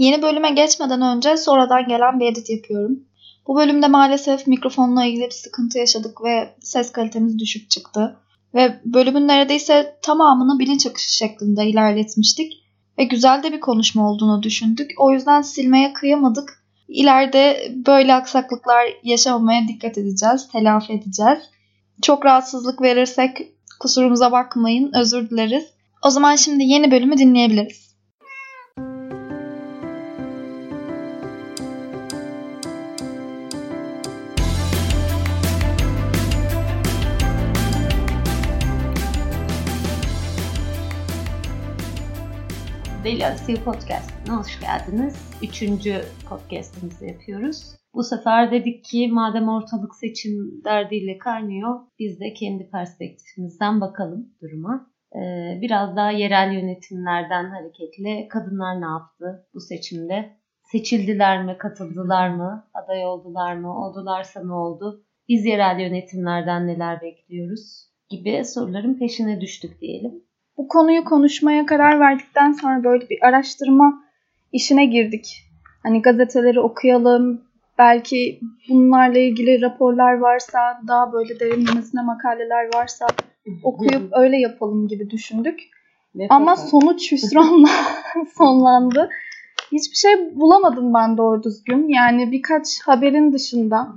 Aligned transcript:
Yeni 0.00 0.22
bölüme 0.22 0.50
geçmeden 0.50 1.02
önce 1.02 1.36
sonradan 1.36 1.88
gelen 1.88 2.20
bir 2.20 2.32
edit 2.32 2.50
yapıyorum. 2.50 3.00
Bu 3.46 3.56
bölümde 3.56 3.88
maalesef 3.88 4.46
mikrofonla 4.46 5.04
ilgili 5.04 5.24
bir 5.24 5.30
sıkıntı 5.30 5.78
yaşadık 5.78 6.24
ve 6.24 6.54
ses 6.60 6.92
kalitemiz 6.92 7.38
düşük 7.38 7.70
çıktı. 7.70 8.16
Ve 8.54 8.80
bölümün 8.84 9.28
neredeyse 9.28 9.98
tamamını 10.02 10.58
bilinç 10.58 10.86
akışı 10.86 11.16
şeklinde 11.16 11.66
ilerletmiştik. 11.66 12.52
Ve 12.98 13.04
güzel 13.04 13.42
de 13.42 13.52
bir 13.52 13.60
konuşma 13.60 14.10
olduğunu 14.10 14.42
düşündük. 14.42 14.90
O 14.98 15.12
yüzden 15.12 15.42
silmeye 15.42 15.92
kıyamadık. 15.92 16.64
İleride 16.88 17.72
böyle 17.86 18.14
aksaklıklar 18.14 18.86
yaşamamaya 19.02 19.68
dikkat 19.68 19.98
edeceğiz, 19.98 20.48
telafi 20.52 20.92
edeceğiz. 20.92 21.38
Çok 22.02 22.24
rahatsızlık 22.24 22.82
verirsek 22.82 23.38
kusurumuza 23.80 24.32
bakmayın, 24.32 24.92
özür 24.94 25.30
dileriz. 25.30 25.64
O 26.06 26.10
zaman 26.10 26.36
şimdi 26.36 26.64
yeni 26.64 26.90
bölümü 26.90 27.18
dinleyebiliriz. 27.18 27.89
Aksiyon 43.10 43.64
Podcast'ına 43.64 44.38
hoş 44.38 44.60
geldiniz. 44.60 45.30
Üçüncü 45.42 46.02
podcast'imizi 46.28 47.06
yapıyoruz. 47.06 47.76
Bu 47.94 48.02
sefer 48.02 48.50
dedik 48.52 48.84
ki 48.84 49.08
madem 49.12 49.48
ortalık 49.48 49.94
seçim 49.94 50.64
derdiyle 50.64 51.18
kaynıyor 51.18 51.80
biz 51.98 52.20
de 52.20 52.34
kendi 52.34 52.70
perspektifimizden 52.70 53.80
bakalım 53.80 54.28
duruma. 54.42 54.90
Ee, 55.14 55.58
biraz 55.60 55.96
daha 55.96 56.10
yerel 56.10 56.52
yönetimlerden 56.52 57.50
hareketle 57.50 58.28
kadınlar 58.28 58.80
ne 58.80 58.86
yaptı 58.86 59.48
bu 59.54 59.60
seçimde? 59.60 60.36
Seçildiler 60.62 61.44
mi, 61.44 61.58
katıldılar 61.58 62.28
mı, 62.28 62.70
aday 62.74 63.06
oldular 63.06 63.56
mı, 63.56 63.84
oldularsa 63.84 64.44
ne 64.44 64.52
oldu? 64.52 65.04
Biz 65.28 65.44
yerel 65.44 65.80
yönetimlerden 65.80 66.66
neler 66.66 67.00
bekliyoruz? 67.00 67.90
gibi 68.10 68.44
soruların 68.44 68.98
peşine 68.98 69.40
düştük 69.40 69.80
diyelim 69.80 70.29
bu 70.56 70.68
konuyu 70.68 71.04
konuşmaya 71.04 71.66
karar 71.66 72.00
verdikten 72.00 72.52
sonra 72.52 72.84
böyle 72.84 73.08
bir 73.08 73.18
araştırma 73.22 74.04
işine 74.52 74.86
girdik. 74.86 75.44
Hani 75.82 76.02
gazeteleri 76.02 76.60
okuyalım, 76.60 77.42
belki 77.78 78.40
bunlarla 78.68 79.18
ilgili 79.18 79.62
raporlar 79.62 80.18
varsa, 80.18 80.80
daha 80.88 81.12
böyle 81.12 81.40
derinlemesine 81.40 82.02
makaleler 82.02 82.74
varsa 82.74 83.06
okuyup 83.62 84.12
öyle 84.12 84.36
yapalım 84.36 84.88
gibi 84.88 85.10
düşündük. 85.10 85.60
Ne 86.14 86.26
Ama 86.30 86.54
kadar? 86.54 86.66
sonuç 86.66 87.12
hüsranla 87.12 87.68
sonlandı. 88.38 89.10
Hiçbir 89.72 89.96
şey 89.96 90.40
bulamadım 90.40 90.94
ben 90.94 91.16
doğru 91.16 91.42
düzgün. 91.42 91.88
Yani 91.88 92.32
birkaç 92.32 92.80
haberin 92.86 93.32
dışında 93.32 93.88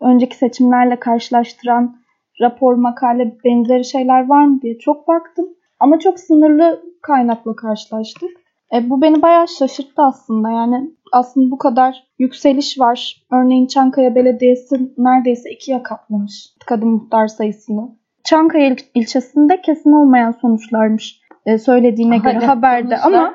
önceki 0.00 0.36
seçimlerle 0.36 1.00
karşılaştıran 1.00 1.96
rapor, 2.40 2.74
makale 2.74 3.36
benzeri 3.44 3.84
şeyler 3.84 4.28
var 4.28 4.44
mı 4.44 4.62
diye 4.62 4.78
çok 4.78 5.08
baktım. 5.08 5.46
Ama 5.82 5.98
çok 5.98 6.20
sınırlı 6.20 6.82
kaynakla 7.02 7.56
karşılaştık. 7.56 8.30
E, 8.74 8.90
bu 8.90 9.02
beni 9.02 9.22
bayağı 9.22 9.48
şaşırttı 9.48 10.02
aslında. 10.02 10.50
Yani 10.50 10.90
aslında 11.12 11.50
bu 11.50 11.58
kadar 11.58 12.04
yükseliş 12.18 12.80
var. 12.80 13.24
Örneğin 13.32 13.66
Çankaya 13.66 14.14
Belediyesi 14.14 14.76
neredeyse 14.98 15.50
ikiye 15.50 15.82
katlamış 15.82 16.46
kadın 16.66 16.88
muhtar 16.88 17.26
sayısını. 17.28 17.96
Çankaya 18.24 18.66
il- 18.68 18.90
ilçesinde 18.94 19.60
kesin 19.60 19.92
olmayan 19.92 20.30
sonuçlarmış 20.30 21.20
e, 21.46 21.58
söylediğine 21.58 22.18
göre 22.18 22.34
hala 22.38 22.48
haberde 22.48 22.96
ama 22.98 23.34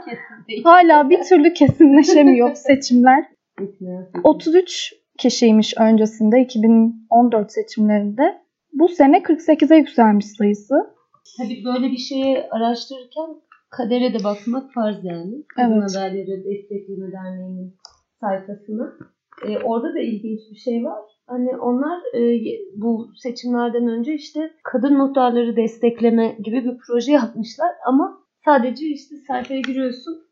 hala 0.63 1.09
bir 1.09 1.23
türlü 1.23 1.53
kesinleşemiyor 1.53 2.53
seçimler. 2.55 3.25
33 4.23 4.93
kişiymiş 5.17 5.73
öncesinde 5.79 6.41
2014 6.41 7.51
seçimlerinde. 7.51 8.37
Bu 8.73 8.87
sene 8.87 9.17
48'e 9.17 9.77
yükselmiş 9.77 10.25
sayısı. 10.25 10.96
Tabii 11.37 11.63
böyle 11.65 11.91
bir 11.91 11.97
şeyi 11.97 12.43
araştırırken 12.51 13.29
kadere 13.69 14.13
de 14.13 14.23
bakmak 14.23 14.73
farz 14.73 14.97
yani. 15.03 15.43
Kadın 15.55 15.81
evet. 15.81 15.95
Haberleri 15.95 16.43
Destekleme 16.45 17.11
Derneği'nin 17.11 17.75
sayfasına. 18.21 18.93
Ee, 19.45 19.57
orada 19.57 19.93
da 19.93 19.99
ilginç 19.99 20.39
bir 20.51 20.57
şey 20.57 20.83
var. 20.83 21.01
Hani 21.27 21.57
onlar 21.57 21.99
e, 22.15 22.41
bu 22.75 23.11
seçimlerden 23.23 23.87
önce 23.87 24.13
işte 24.13 24.51
kadın 24.63 24.97
muhtarları 24.97 25.55
destekleme 25.55 26.37
gibi 26.43 26.65
bir 26.65 26.77
proje 26.87 27.11
yapmışlar 27.11 27.71
ama 27.85 28.19
sadece 28.45 28.85
işte 28.85 29.15
sayfaya 29.27 29.61
giriyorsun 29.61 30.27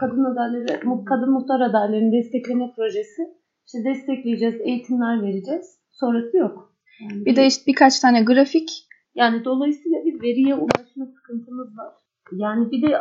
kadın 0.00 0.24
adayları, 0.24 0.80
kadın 1.04 1.30
muhtar 1.30 1.60
adaylarını 1.60 2.12
destekleme 2.12 2.72
projesi. 2.76 3.22
İşte 3.66 3.78
destekleyeceğiz, 3.84 4.54
eğitimler 4.60 5.22
vereceğiz. 5.22 5.78
Sonrası 5.90 6.36
yok. 6.36 6.74
Yani 7.00 7.24
bir 7.24 7.36
de 7.36 7.46
işte 7.46 7.62
birkaç 7.66 8.00
tane 8.00 8.22
grafik 8.22 8.70
yani 9.14 9.44
dolayısıyla 9.44 10.04
bir 10.04 10.22
veriye 10.22 10.54
ulaşma 10.54 11.06
sıkıntımız 11.06 11.78
var. 11.78 11.94
Yani 12.32 12.70
bir 12.70 12.82
de 12.82 12.98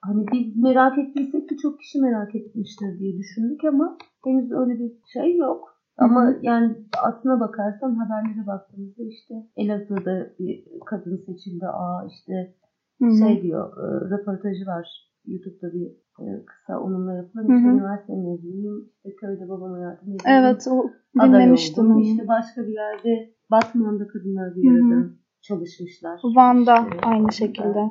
hani 0.00 0.26
biz 0.32 0.56
merak 0.56 0.98
ettiysek 0.98 1.50
birçok 1.50 1.80
kişi 1.80 2.00
merak 2.00 2.34
etmiştir 2.34 2.98
diye 2.98 3.18
düşündük 3.18 3.64
ama 3.64 3.96
henüz 4.24 4.52
öyle 4.52 4.78
bir 4.78 4.92
şey 5.12 5.36
yok. 5.36 5.74
Ama 5.98 6.24
Hı-hı. 6.24 6.38
yani 6.42 6.76
aslına 7.02 7.40
bakarsan 7.40 7.94
haberlere 7.94 8.46
baktığımızda 8.46 9.02
işte 9.02 9.34
Elazığ'da 9.56 10.30
bir 10.38 10.64
kadın 10.86 11.16
seçildi. 11.16 11.66
Aa 11.66 12.06
işte 12.06 12.54
Hı-hı. 13.00 13.18
şey 13.18 13.42
diyor 13.42 13.76
e, 13.76 14.10
röportajı 14.10 14.66
var 14.66 15.13
YouTube'da 15.26 15.72
bir 15.72 15.86
e, 16.20 16.44
kısa 16.44 16.80
onunla 16.80 17.14
yapılan 17.14 17.44
işte 17.44 17.68
üniversite 17.68 18.12
mezunuyum. 18.12 18.88
İşte 18.96 19.16
köyde 19.16 19.48
babama 19.48 19.78
yardım 19.78 20.08
ediyorum. 20.08 20.24
Evet 20.26 20.66
o 20.70 20.90
dinlemiştim. 21.22 21.98
İşte 21.98 22.28
başka 22.28 22.62
bir 22.66 22.72
yerde 22.72 23.34
Batman'da 23.50 24.06
kadınlar 24.06 24.56
bir 24.56 24.70
arada 24.70 25.10
çalışmışlar. 25.40 26.20
Van'da 26.24 26.74
işte, 26.76 27.00
aynı 27.02 27.32
şekilde. 27.32 27.90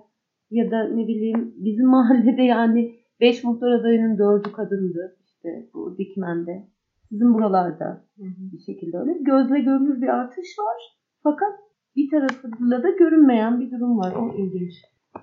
Ya 0.52 0.72
da 0.72 0.84
ne 0.84 1.08
bileyim 1.08 1.54
bizim 1.58 1.88
mahallede 1.96 2.42
yani 2.42 2.96
5 3.22 3.44
muhtar 3.44 3.72
adayının 3.72 4.18
4'ü 4.18 4.52
kadındı. 4.52 5.18
İşte 5.26 5.70
bu 5.74 5.98
Dikmen'de. 5.98 6.68
Sizin 7.10 7.34
buralarda 7.34 8.06
bir 8.54 8.60
şekilde 8.60 8.98
öyle. 8.98 9.18
Gözle 9.22 9.60
görülür 9.60 10.02
bir 10.02 10.08
artış 10.08 10.60
var. 10.60 11.00
Fakat 11.24 11.54
bir 11.96 12.10
tarafında 12.10 12.84
da 12.84 12.90
görünmeyen 12.90 13.60
bir 13.60 13.72
durum 13.72 13.98
var. 13.98 14.16
O 14.16 14.34
ilginç. 14.38 14.74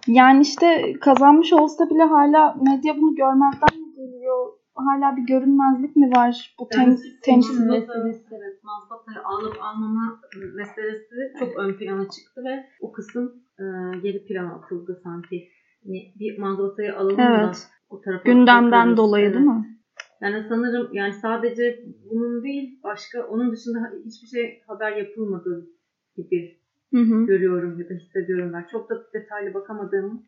Yani 0.07 0.43
işte 0.43 0.93
kazanmış 1.01 1.53
olsa 1.53 1.91
bile 1.91 2.03
hala 2.03 2.55
medya 2.55 2.97
bunu 2.97 3.15
görmezden 3.15 3.81
mi 3.81 3.95
geliyor? 3.97 4.61
hala 4.87 5.17
bir 5.17 5.23
görünmezlik 5.23 5.97
mi 5.97 6.11
var 6.17 6.55
bu 6.61 6.69
tem 6.69 6.97
temsil 7.23 7.61
meselesi? 7.61 8.25
Evet, 8.31 8.65
mazbatayı 8.65 9.25
alıp 9.25 9.57
almama 9.63 10.21
meselesi 10.57 11.33
çok 11.39 11.59
ön 11.59 11.75
plana 11.79 12.09
çıktı 12.09 12.41
ve 12.45 12.67
o 12.81 12.93
kısım 12.93 13.43
e, 13.59 13.65
geri 14.03 14.25
plana 14.27 14.55
atıldı 14.55 15.01
sanki. 15.05 15.49
Yani 15.85 16.13
bir 16.19 16.39
mazbatayı 16.39 16.97
alalım 16.97 17.21
evet. 17.21 17.41
da 17.41 17.53
o 17.91 18.01
tarafa 18.01 18.23
Gündemden 18.25 18.71
bakarız. 18.71 18.97
dolayı 18.97 19.25
evet. 19.25 19.35
değil 19.35 19.47
mi? 19.47 19.77
Yani 20.21 20.45
sanırım 20.49 20.89
yani 20.93 21.13
sadece 21.13 21.85
bunun 22.11 22.45
değil 22.45 22.81
başka 22.85 23.27
onun 23.27 23.53
dışında 23.53 23.79
hiçbir 24.05 24.29
şey 24.29 24.63
haber 24.67 24.97
yapılmadığı 24.97 25.71
gibi 26.17 26.60
hı 26.91 27.01
hı. 27.01 27.27
görüyorum 27.27 27.81
ya 27.81 27.89
da 27.89 27.95
hissediyorum 27.95 28.53
ben. 28.55 28.67
Çok 28.73 28.91
da 28.91 28.95
detaylı 29.15 29.55
bakamadığım 29.55 30.27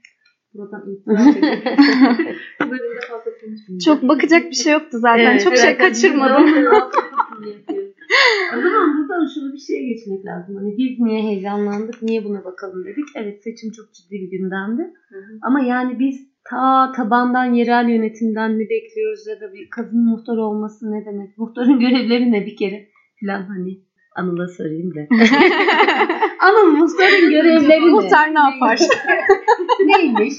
Buradan 0.55 0.87
Bölümde 2.61 3.01
fazla 3.11 3.31
Çok 3.85 4.03
bakacak 4.09 4.51
bir 4.51 4.55
şey 4.55 4.73
yoktu 4.73 4.99
zaten. 4.99 5.31
Evet, 5.31 5.45
Çok 5.45 5.53
evet, 5.53 5.63
şey 5.63 5.77
kaçırmadım. 5.77 6.45
o 8.57 8.61
zaman 8.63 8.99
buradan 8.99 9.27
şunu 9.35 9.53
bir 9.53 9.59
şeye 9.59 9.89
geçmek 9.89 10.27
lazım. 10.27 10.57
Hani 10.57 10.77
biz 10.79 11.01
niye 11.01 11.23
heyecanlandık, 11.23 12.03
niye 12.03 12.25
buna 12.25 12.45
bakalım 12.45 12.85
dedik. 12.85 13.05
Evet 13.17 13.43
seçim 13.43 13.71
çok 13.71 13.95
ciddi 13.95 14.15
bir 14.15 14.31
gündemdi. 14.39 14.83
Hı 15.09 15.19
hı. 15.19 15.39
Ama 15.43 15.61
yani 15.61 15.99
biz 15.99 16.29
ta 16.45 16.93
tabandan 16.97 17.55
yerel 17.55 17.89
yönetimden 17.89 18.59
ne 18.59 18.69
bekliyoruz 18.71 19.27
ya 19.27 19.41
da 19.41 19.53
bir 19.53 19.71
kadın 19.71 20.05
muhtar 20.05 20.37
olması 20.37 20.93
ne 20.93 21.05
demek? 21.07 21.39
Muhtarın 21.39 21.81
görevleri 21.81 22.33
ne 22.33 22.47
bir 22.47 22.57
kere 22.57 22.89
falan 23.21 23.43
hani 23.43 23.81
Anıl'a 24.17 24.49
sorayım 24.49 24.95
da. 24.95 25.01
Anıl 26.41 26.77
muhtarın 26.77 27.31
görevleri? 27.31 27.81
Muhtar 27.81 28.35
ne 28.35 28.41
yapar? 28.41 28.79
Neymiş? 29.87 30.35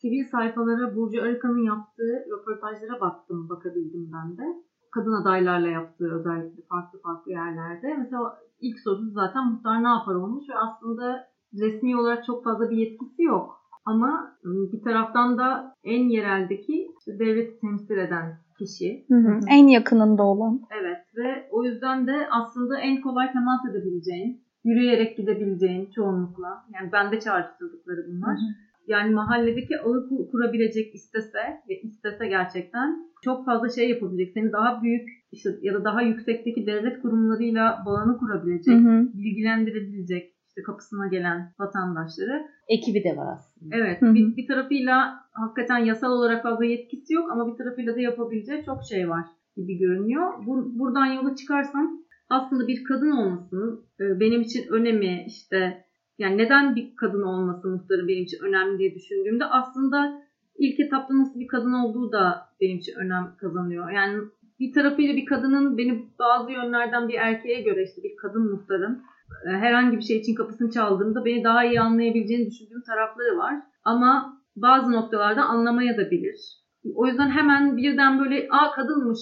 Sivil 0.00 0.24
sayfalara 0.30 0.96
Burcu 0.96 1.22
Arıkan'ın 1.22 1.62
yaptığı 1.62 2.24
röportajlara 2.30 3.00
baktım, 3.00 3.48
bakabildim 3.48 4.10
ben 4.12 4.36
de. 4.36 4.42
Kadın 4.90 5.22
adaylarla 5.22 5.68
yaptığı 5.68 6.14
özellikle 6.14 6.62
farklı 6.68 7.00
farklı 7.00 7.30
yerlerde. 7.32 7.94
Mesela 7.98 8.38
ilk 8.60 8.80
sorusu 8.80 9.10
zaten 9.10 9.52
muhtar 9.52 9.82
ne 9.82 9.88
yapar 9.88 10.14
olmuş 10.14 10.48
ve 10.48 10.54
aslında 10.54 11.28
resmi 11.54 11.96
olarak 11.96 12.24
çok 12.24 12.44
fazla 12.44 12.70
bir 12.70 12.76
yetkisi 12.76 13.22
yok. 13.22 13.58
Ama 13.84 14.38
bir 14.44 14.82
taraftan 14.82 15.38
da 15.38 15.74
en 15.84 16.08
yereldeki 16.08 16.88
işte 16.98 17.18
devleti 17.18 17.60
temsil 17.60 17.98
eden 17.98 18.38
kişi. 18.58 19.04
Hı 19.08 19.14
hı. 19.14 19.40
En 19.50 19.66
yakınında 19.66 20.22
olan. 20.22 20.60
Evet 20.80 20.98
ve 21.16 21.48
o 21.50 21.64
yüzden 21.64 22.06
de 22.06 22.16
aslında 22.30 22.80
en 22.80 23.00
kolay 23.00 23.32
temas 23.32 23.60
edebileceğin, 23.70 24.40
yürüyerek 24.64 25.16
gidebileceğin 25.16 25.90
çoğunlukla. 25.94 26.64
Yani 26.74 26.92
bende 26.92 27.20
çağrıştırdıkları 27.20 28.06
bunlar. 28.08 28.36
Hı 28.36 28.40
hı. 28.40 28.54
yani 28.86 29.14
mahalledeki 29.14 29.78
ağı 29.78 30.08
kurabilecek 30.30 30.94
istese 30.94 31.42
ve 31.68 31.80
istese 31.80 32.28
gerçekten 32.28 33.08
çok 33.24 33.44
fazla 33.44 33.68
şey 33.68 33.90
yapabilecek. 33.90 34.32
Seni 34.34 34.52
daha 34.52 34.82
büyük 34.82 35.08
işte 35.32 35.50
ya 35.62 35.74
da 35.74 35.84
daha 35.84 36.02
yüksekteki 36.02 36.66
devlet 36.66 37.02
kurumlarıyla 37.02 37.82
bağını 37.86 38.18
kurabilecek, 38.18 38.74
hı 38.74 38.78
hı. 38.78 39.08
bilgilendirebilecek 39.14 40.37
işte 40.58 40.62
kapısına 40.62 41.06
gelen 41.06 41.52
vatandaşları. 41.58 42.46
Ekibi 42.68 43.04
de 43.04 43.16
var 43.16 43.32
aslında. 43.32 43.76
Evet. 43.76 44.02
Bir, 44.02 44.36
bir 44.36 44.46
tarafıyla 44.46 45.20
hakikaten 45.32 45.78
yasal 45.78 46.12
olarak 46.12 46.42
fazla 46.42 46.64
yetkisi 46.64 47.14
yok 47.14 47.30
ama 47.32 47.52
bir 47.52 47.56
tarafıyla 47.58 47.94
da 47.94 48.00
yapabileceği 48.00 48.64
çok 48.64 48.84
şey 48.84 49.08
var 49.08 49.24
gibi 49.56 49.78
görünüyor. 49.78 50.46
Bu, 50.46 50.78
buradan 50.78 51.06
yola 51.06 51.34
çıkarsam 51.34 52.00
aslında 52.28 52.66
bir 52.66 52.84
kadın 52.84 53.10
olmasının 53.10 53.80
e, 54.00 54.20
benim 54.20 54.40
için 54.40 54.68
önemi 54.72 55.24
işte 55.26 55.84
yani 56.18 56.38
neden 56.38 56.76
bir 56.76 56.96
kadın 56.96 57.22
olması 57.22 57.68
muhtarı 57.68 58.08
benim 58.08 58.24
için 58.24 58.38
önemli 58.42 58.78
diye 58.78 58.94
düşündüğümde 58.94 59.44
aslında 59.44 60.22
ilk 60.58 60.80
etapta 60.80 61.18
nasıl 61.18 61.40
bir 61.40 61.48
kadın 61.48 61.72
olduğu 61.72 62.12
da 62.12 62.48
benim 62.60 62.78
için 62.78 62.94
önem 62.96 63.34
kazanıyor. 63.40 63.90
Yani 63.90 64.18
bir 64.60 64.72
tarafıyla 64.72 65.16
bir 65.16 65.26
kadının 65.26 65.78
beni 65.78 66.04
bazı 66.18 66.52
yönlerden 66.52 67.08
bir 67.08 67.14
erkeğe 67.14 67.62
göre 67.62 67.82
işte 67.82 68.02
bir 68.02 68.16
kadın 68.16 68.50
muhtarın 68.50 69.02
herhangi 69.44 69.96
bir 69.96 70.02
şey 70.02 70.16
için 70.16 70.34
kapısını 70.34 70.70
çaldığımda 70.70 71.24
beni 71.24 71.44
daha 71.44 71.64
iyi 71.64 71.80
anlayabileceğini 71.80 72.46
düşündüğüm 72.46 72.82
tarafları 72.86 73.38
var. 73.38 73.54
Ama 73.84 74.38
bazı 74.56 74.92
noktalarda 74.92 75.44
anlamaya 75.44 75.96
da 75.96 76.10
bilir. 76.10 76.58
O 76.94 77.06
yüzden 77.06 77.30
hemen 77.30 77.76
birden 77.76 78.18
böyle 78.18 78.48
aa 78.50 78.72
kadınmış 78.72 79.18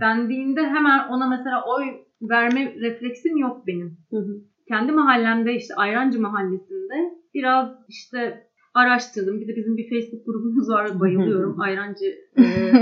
dendiğinde 0.00 0.66
hemen 0.66 1.08
ona 1.08 1.28
mesela 1.28 1.64
oy 1.64 1.84
verme 2.22 2.74
refleksim 2.74 3.36
yok 3.36 3.66
benim. 3.66 3.98
Hı 4.10 4.16
hı. 4.16 4.40
Kendi 4.68 4.92
mahallemde 4.92 5.54
işte 5.54 5.74
Ayrancı 5.74 6.20
mahallesinde 6.20 7.14
biraz 7.34 7.68
işte 7.88 8.46
araştırdım. 8.74 9.40
Bir 9.40 9.48
de 9.48 9.56
bizim 9.56 9.76
bir 9.76 9.90
Facebook 9.90 10.26
grubumuz 10.26 10.68
var. 10.68 11.00
Bayılıyorum. 11.00 11.60
Ayrancı 11.60 12.04
e, 12.36 12.42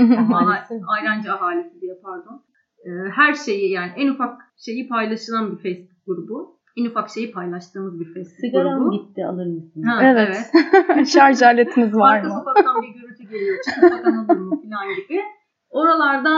Ayrancı 0.87 1.33
ahalisi 1.33 1.81
diye 1.81 1.93
pardon. 2.03 2.43
E, 2.85 2.89
her 3.09 3.33
şeyi 3.33 3.71
yani 3.71 3.91
en 3.95 4.07
ufak 4.07 4.41
şeyi 4.57 4.87
paylaşılan 4.87 5.51
bir 5.51 5.57
Facebook 5.57 6.05
grubu. 6.07 6.54
En 6.77 6.85
ufak 6.85 7.09
şeyi 7.09 7.31
paylaştığımız 7.31 7.99
bir 7.99 8.05
Facebook 8.05 8.39
Sigaram 8.39 8.79
grubu. 8.79 8.91
gitti 8.91 9.25
alır 9.25 9.45
mısın? 9.45 9.83
Ha, 9.83 10.03
evet. 10.03 10.51
evet. 10.89 11.07
Şarj 11.13 11.41
aletiniz 11.41 11.95
var 11.95 12.21
mı? 12.23 12.33
Arka 12.33 12.39
sokaktan 12.39 12.81
bir 12.81 12.87
gürültü 12.87 13.23
geliyor. 13.23 13.57
Çıkıp 13.65 13.91
bakan 13.91 14.17
alır 14.17 14.37
mı 14.37 14.49
falan 14.49 14.95
gibi. 14.95 15.21
Oralarda 15.69 16.31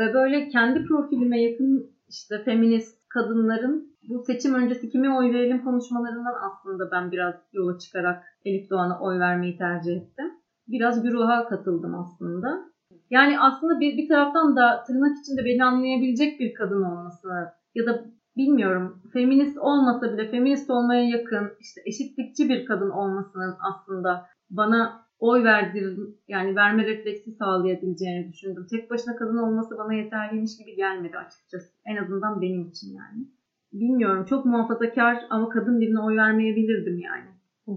e, 0.00 0.14
böyle 0.14 0.48
kendi 0.48 0.84
profilime 0.84 1.42
yakın 1.42 1.90
işte 2.08 2.42
feminist 2.44 3.08
kadınların 3.08 3.92
bu 4.08 4.24
seçim 4.26 4.54
öncesi 4.54 4.90
kime 4.90 5.16
oy 5.16 5.32
verelim 5.34 5.64
konuşmalarından 5.64 6.34
aslında 6.50 6.90
ben 6.92 7.12
biraz 7.12 7.34
yola 7.52 7.78
çıkarak 7.78 8.24
Elif 8.44 8.70
Doğan'a 8.70 9.00
oy 9.00 9.18
vermeyi 9.18 9.58
tercih 9.58 9.96
ettim. 9.96 10.32
Biraz 10.68 11.02
güruha 11.02 11.48
katıldım 11.48 11.94
aslında. 11.94 12.72
Yani 13.10 13.40
aslında 13.40 13.80
bir, 13.80 13.96
bir 13.96 14.08
taraftan 14.08 14.56
da 14.56 14.84
tırnak 14.86 15.16
içinde 15.22 15.44
beni 15.44 15.64
anlayabilecek 15.64 16.40
bir 16.40 16.54
kadın 16.54 16.82
olması 16.82 17.28
ya 17.74 17.86
da 17.86 18.04
bilmiyorum 18.36 19.02
feminist 19.12 19.58
olmasa 19.58 20.12
bile 20.12 20.30
feminist 20.30 20.70
olmaya 20.70 21.08
yakın 21.08 21.50
işte 21.60 21.80
eşitlikçi 21.86 22.48
bir 22.48 22.66
kadın 22.66 22.90
olmasının 22.90 23.54
aslında 23.70 24.26
bana 24.50 25.02
oy 25.18 25.44
verdir 25.44 25.98
yani 26.28 26.56
verme 26.56 26.86
refleksi 26.86 27.32
sağlayabileceğini 27.32 28.32
düşündüm. 28.32 28.66
Tek 28.70 28.90
başına 28.90 29.16
kadın 29.16 29.36
olması 29.36 29.78
bana 29.78 29.94
yeterliymiş 29.94 30.56
gibi 30.56 30.76
gelmedi 30.76 31.16
açıkçası. 31.16 31.72
En 31.86 31.96
azından 31.96 32.40
benim 32.40 32.68
için 32.68 32.94
yani. 32.94 33.26
Bilmiyorum 33.72 34.24
çok 34.24 34.44
muhafazakar 34.44 35.18
ama 35.30 35.48
kadın 35.48 35.80
birine 35.80 36.00
oy 36.00 36.16
vermeyebilirdim 36.16 36.98
yani. 36.98 37.30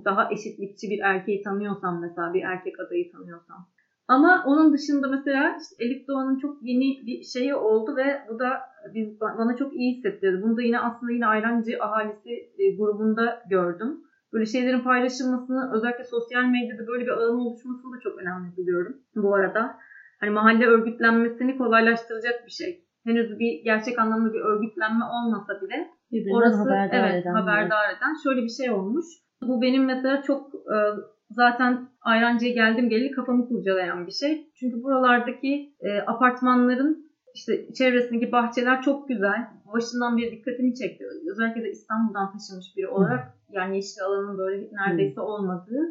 Daha 0.06 0.31
eşitlikçi 0.31 0.90
bir 0.90 1.00
erkeği 1.00 1.42
tanıyorsam 1.44 2.01
mesela 2.01 2.34
bir 2.34 2.44
erkek 2.44 2.80
adayı 2.80 3.12
tanıyorsam. 3.12 3.68
Ama 4.08 4.44
onun 4.46 4.74
dışında 4.74 5.08
mesela 5.08 5.58
işte 5.62 5.86
Elif 5.86 6.08
Doğan'ın 6.08 6.38
çok 6.38 6.58
yeni 6.62 7.06
bir 7.06 7.24
şeyi 7.24 7.56
oldu 7.56 7.96
ve 7.96 8.22
bu 8.30 8.40
da 8.40 8.62
biz, 8.94 9.22
bana 9.22 9.56
çok 9.56 9.76
iyi 9.76 9.96
hissettirdi. 9.96 10.42
Bunu 10.42 10.58
da 10.58 10.62
yine 10.62 10.80
aslında 10.80 11.12
yine 11.12 11.28
Ayrancı 11.28 11.78
ahalisi 11.80 12.32
e, 12.58 12.76
grubunda 12.76 13.44
gördüm 13.50 14.06
böyle 14.36 14.46
şeylerin 14.46 14.80
paylaşılmasını 14.80 15.72
özellikle 15.76 16.04
sosyal 16.04 16.44
medyada 16.44 16.88
böyle 16.88 17.06
bir 17.06 17.12
ağın 17.12 17.40
oluşmasını 17.40 17.96
da 17.96 18.00
çok 18.00 18.20
önemli 18.20 18.58
buluyorum 18.58 18.98
bu 19.16 19.36
arada. 19.36 19.78
Hani 20.20 20.32
mahalle 20.32 20.66
örgütlenmesini 20.66 21.58
kolaylaştıracak 21.58 22.46
bir 22.46 22.52
şey. 22.52 22.86
Henüz 23.06 23.40
bir 23.40 23.64
gerçek 23.64 24.00
anlamda 24.00 24.34
bir 24.34 24.40
örgütlenme 24.40 25.06
olmasa 25.06 25.62
bile 25.62 25.88
Birbirinden 26.12 26.36
orası 26.36 26.58
haberdar 26.58 27.10
evet 27.10 27.22
eden 27.22 27.34
haberdar 27.34 27.90
eden 27.98 28.14
şöyle 28.24 28.42
bir 28.42 28.50
şey 28.50 28.72
olmuş. 28.72 29.06
Bu 29.42 29.62
benim 29.62 29.86
mesela 29.86 30.22
çok 30.22 30.56
e, 30.56 30.76
zaten 31.30 31.88
Ayrancı'ya 32.02 32.54
geldim 32.54 32.90
geleli 32.90 33.12
kafamı 33.12 33.48
kurcalayan 33.48 34.08
bir 34.08 34.12
şey. 34.12 34.48
Çünkü 34.60 34.84
buralardaki 34.84 35.76
e, 35.80 36.00
apartmanların 36.00 37.05
işte 37.36 37.74
çevresindeki 37.74 38.32
bahçeler 38.32 38.82
çok 38.82 39.08
güzel. 39.08 39.48
Başından 39.74 40.18
bir 40.18 40.32
dikkatimi 40.32 40.76
çekti. 40.76 41.06
Özellikle 41.32 41.64
de 41.64 41.70
İstanbul'dan 41.70 42.32
taşınmış 42.32 42.78
biri 42.78 42.88
olarak 42.88 43.34
yani 43.52 43.76
yeşil 43.76 44.02
alanın 44.04 44.38
böyle 44.38 44.70
neredeyse 44.72 45.22
olmadığı. 45.22 45.82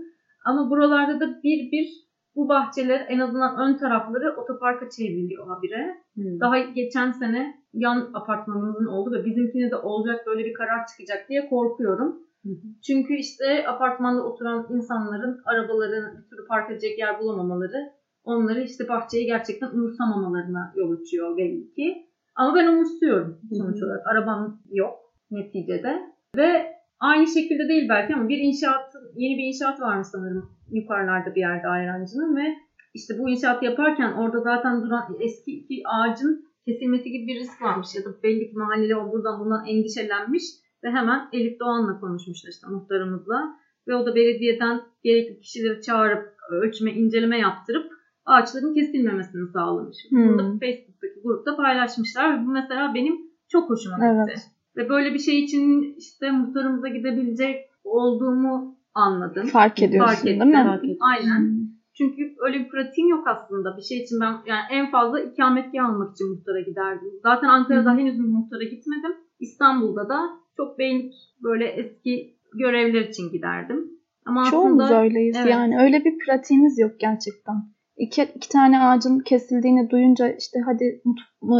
Ama 0.45 0.71
buralarda 0.71 1.21
da 1.21 1.43
bir 1.43 1.73
bir 1.73 2.05
bu 2.37 2.49
bahçeler 2.49 3.07
en 3.09 3.19
azından 3.19 3.59
ön 3.59 3.77
tarafları 3.77 4.37
otoparka 4.37 4.91
çevriliyor 4.91 5.47
habire. 5.47 5.95
Hmm. 6.15 6.41
Daha 6.41 6.59
geçen 6.59 7.11
sene 7.11 7.55
yan 7.73 8.11
apartmanımızın 8.15 8.87
oldu 8.87 9.13
ve 9.13 9.25
bizimkine 9.25 9.71
de 9.71 9.77
olacak 9.77 10.27
böyle 10.27 10.45
bir 10.45 10.55
karar 10.55 10.87
çıkacak 10.87 11.29
diye 11.29 11.49
korkuyorum. 11.49 12.19
Hmm. 12.43 12.53
Çünkü 12.87 13.15
işte 13.15 13.69
apartmanda 13.69 14.25
oturan 14.25 14.67
insanların 14.71 15.43
arabaların 15.45 16.19
bir 16.19 16.29
türlü 16.29 16.47
park 16.47 16.71
edecek 16.71 16.99
yer 16.99 17.21
bulamamaları 17.21 17.93
onları 18.25 18.61
işte 18.63 18.89
bahçeyi 18.89 19.27
gerçekten 19.27 19.71
umursamamalarına 19.71 20.73
yol 20.77 20.93
açıyor 20.93 21.37
belli 21.37 21.75
ki. 21.75 22.07
Ama 22.37 22.55
ben 22.55 22.67
umursuyorum 22.67 23.41
sonuç 23.59 23.83
olarak. 23.83 24.07
Arabam 24.07 24.61
yok 24.71 24.95
neticede. 25.31 26.01
Ve 26.37 26.67
aynı 27.01 27.27
şekilde 27.27 27.69
değil 27.69 27.89
belki 27.89 28.15
ama 28.15 28.29
bir 28.29 28.39
inşaat, 28.39 28.95
yeni 29.15 29.39
bir 29.39 29.45
inşaat 29.45 29.81
varmış 29.81 30.07
sanırım 30.07 30.51
yukarılarda 30.71 31.35
bir 31.35 31.41
yerde 31.41 31.69
Ayrancı'nın 31.69 32.37
ve 32.37 32.55
işte 32.95 33.15
bu 33.19 33.31
inşaatı 33.31 33.65
yaparken 33.65 34.13
orada 34.13 34.41
zaten 34.41 34.83
duran 34.83 35.17
eski 35.21 35.53
iki 35.53 35.83
ağacın 35.89 36.45
kesilmesi 36.67 37.11
gibi 37.11 37.27
bir 37.27 37.41
risk 37.41 37.63
varmış 37.63 37.89
ya 37.95 38.05
da 38.05 38.23
belli 38.23 38.51
ki 38.51 38.57
mahalleli 38.57 38.97
buradan 39.13 39.41
bundan 39.41 39.67
endişelenmiş 39.67 40.45
ve 40.85 40.91
hemen 40.91 41.29
Elif 41.33 41.61
Doğan'la 41.61 42.01
konuşmuşlar 42.01 42.51
işte 42.51 42.67
muhtarımızla 42.71 43.55
ve 43.89 43.95
o 43.95 44.07
da 44.07 44.15
belediyeden 44.15 44.81
gerekli 45.03 45.41
kişileri 45.41 45.83
çağırıp 45.83 46.35
ölçme 46.51 46.93
inceleme 46.93 47.39
yaptırıp 47.39 47.93
ağaçların 48.27 48.75
kesilmemesini 48.75 49.49
sağlamış. 49.53 49.97
Hmm. 50.11 50.29
Bunu 50.29 50.39
da 50.39 50.43
Facebook'taki 50.43 51.21
grupta 51.25 51.57
paylaşmışlar 51.57 52.39
ve 52.39 52.47
bu 52.47 52.51
mesela 52.51 52.95
benim 52.95 53.17
çok 53.49 53.71
hoşuma 53.71 53.97
gitti. 53.97 54.25
Evet. 54.29 54.51
Ve 54.77 54.89
böyle 54.89 55.15
bir 55.15 55.19
şey 55.19 55.45
için 55.45 55.95
işte 55.99 56.31
muhtarımıza 56.31 56.89
gidebilecek 56.89 57.57
olduğumu 57.85 58.79
anladım. 58.95 59.47
Fark 59.47 59.83
ediyorsun 59.83 60.15
Fark 60.15 60.27
ettim. 60.27 60.41
değil 60.41 60.65
mi? 60.65 60.65
Fark 60.65 60.85
Aynen. 61.01 61.41
Hmm. 61.41 61.75
Çünkü 61.99 62.35
öyle 62.47 62.59
bir 62.59 62.69
pratiğim 62.69 63.09
yok 63.09 63.29
aslında. 63.29 63.77
Bir 63.77 63.83
şey 63.83 63.99
için 63.99 64.21
ben 64.21 64.33
yani 64.47 64.63
en 64.71 64.91
fazla 64.91 65.21
ikametgah 65.21 65.89
almak 65.89 66.13
için 66.13 66.31
muhtara 66.31 66.61
giderdim. 66.61 67.11
Zaten 67.23 67.49
Ankara'da 67.49 67.93
hmm. 67.93 67.99
henüz 67.99 68.19
muhtara 68.19 68.65
gitmedim. 68.65 69.17
İstanbul'da 69.41 70.09
da 70.09 70.21
çok 70.57 70.79
beğenip 70.79 71.13
böyle 71.43 71.67
eski 71.67 72.37
görevler 72.55 73.01
için 73.01 73.31
giderdim. 73.33 73.91
Ama 74.27 74.45
Çoğumuz 74.51 74.81
aslında, 74.81 75.03
öyleyiz 75.03 75.37
evet. 75.37 75.51
yani. 75.51 75.83
Öyle 75.83 76.05
bir 76.05 76.19
pratiğimiz 76.19 76.79
yok 76.79 76.93
gerçekten 77.01 77.74
iki, 77.97 78.23
iki 78.23 78.49
tane 78.49 78.81
ağacın 78.81 79.19
kesildiğini 79.19 79.91
duyunca 79.91 80.29
işte 80.29 80.59
hadi 80.65 81.03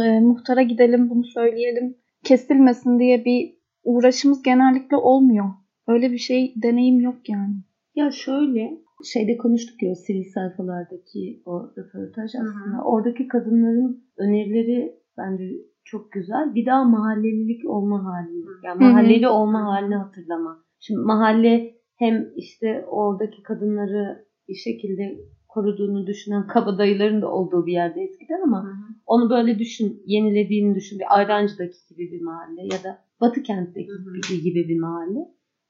e, 0.05 0.19
muhtara 0.19 0.61
gidelim 0.61 1.09
bunu 1.09 1.23
söyleyelim 1.23 1.95
kesilmesin 2.25 2.99
diye 2.99 3.25
bir 3.25 3.55
uğraşımız 3.83 4.43
genellikle 4.43 4.97
olmuyor. 4.97 5.45
Öyle 5.87 6.11
bir 6.11 6.17
şey 6.17 6.53
deneyim 6.63 6.99
yok 6.99 7.29
yani. 7.29 7.55
Ya 7.95 8.11
şöyle 8.11 8.77
şeyde 9.03 9.37
konuştuk 9.37 9.83
ya 9.83 9.95
sivil 9.95 10.23
sayfalardaki 10.23 11.41
o 11.45 11.71
röportaj 11.77 12.31
aslında. 12.35 12.77
Hı 12.77 12.81
hı. 12.81 12.83
Oradaki 12.83 13.27
kadınların 13.27 14.03
önerileri 14.17 14.95
bence 15.17 15.43
çok 15.83 16.11
güzel. 16.11 16.55
Bir 16.55 16.65
daha 16.65 16.83
mahallelilik 16.83 17.69
olma 17.69 18.05
halini. 18.05 18.45
Yani 18.63 18.79
mahalleli 18.79 19.25
hı 19.25 19.29
hı. 19.29 19.33
olma 19.33 19.65
halini 19.65 19.95
hatırlama. 19.95 20.63
Şimdi 20.79 20.99
mahalle 20.99 21.73
hem 21.95 22.27
işte 22.35 22.85
oradaki 22.87 23.43
kadınları 23.43 24.25
bir 24.47 24.55
şekilde 24.55 25.17
koruduğunu 25.55 26.07
düşünen 26.07 26.47
kabadayıların 26.47 27.21
da 27.21 27.31
olduğu 27.31 27.65
bir 27.65 27.73
yerde 27.73 28.01
eskiden 28.01 28.41
ama 28.43 28.63
hı 28.63 28.67
hı. 28.67 28.73
onu 29.05 29.29
böyle 29.29 29.59
düşün, 29.59 30.03
yenilediğini 30.05 30.75
düşün. 30.75 30.99
Bir 30.99 31.17
Ayrancı'daki 31.17 31.77
gibi 31.89 32.11
bir 32.11 32.21
mahalle 32.21 32.61
ya 32.61 32.83
da 32.83 32.99
Batı 33.21 33.43
kentteki 33.43 33.91
hı 33.91 34.33
hı. 34.33 34.41
gibi 34.43 34.67
bir 34.69 34.79
mahalle. 34.79 35.19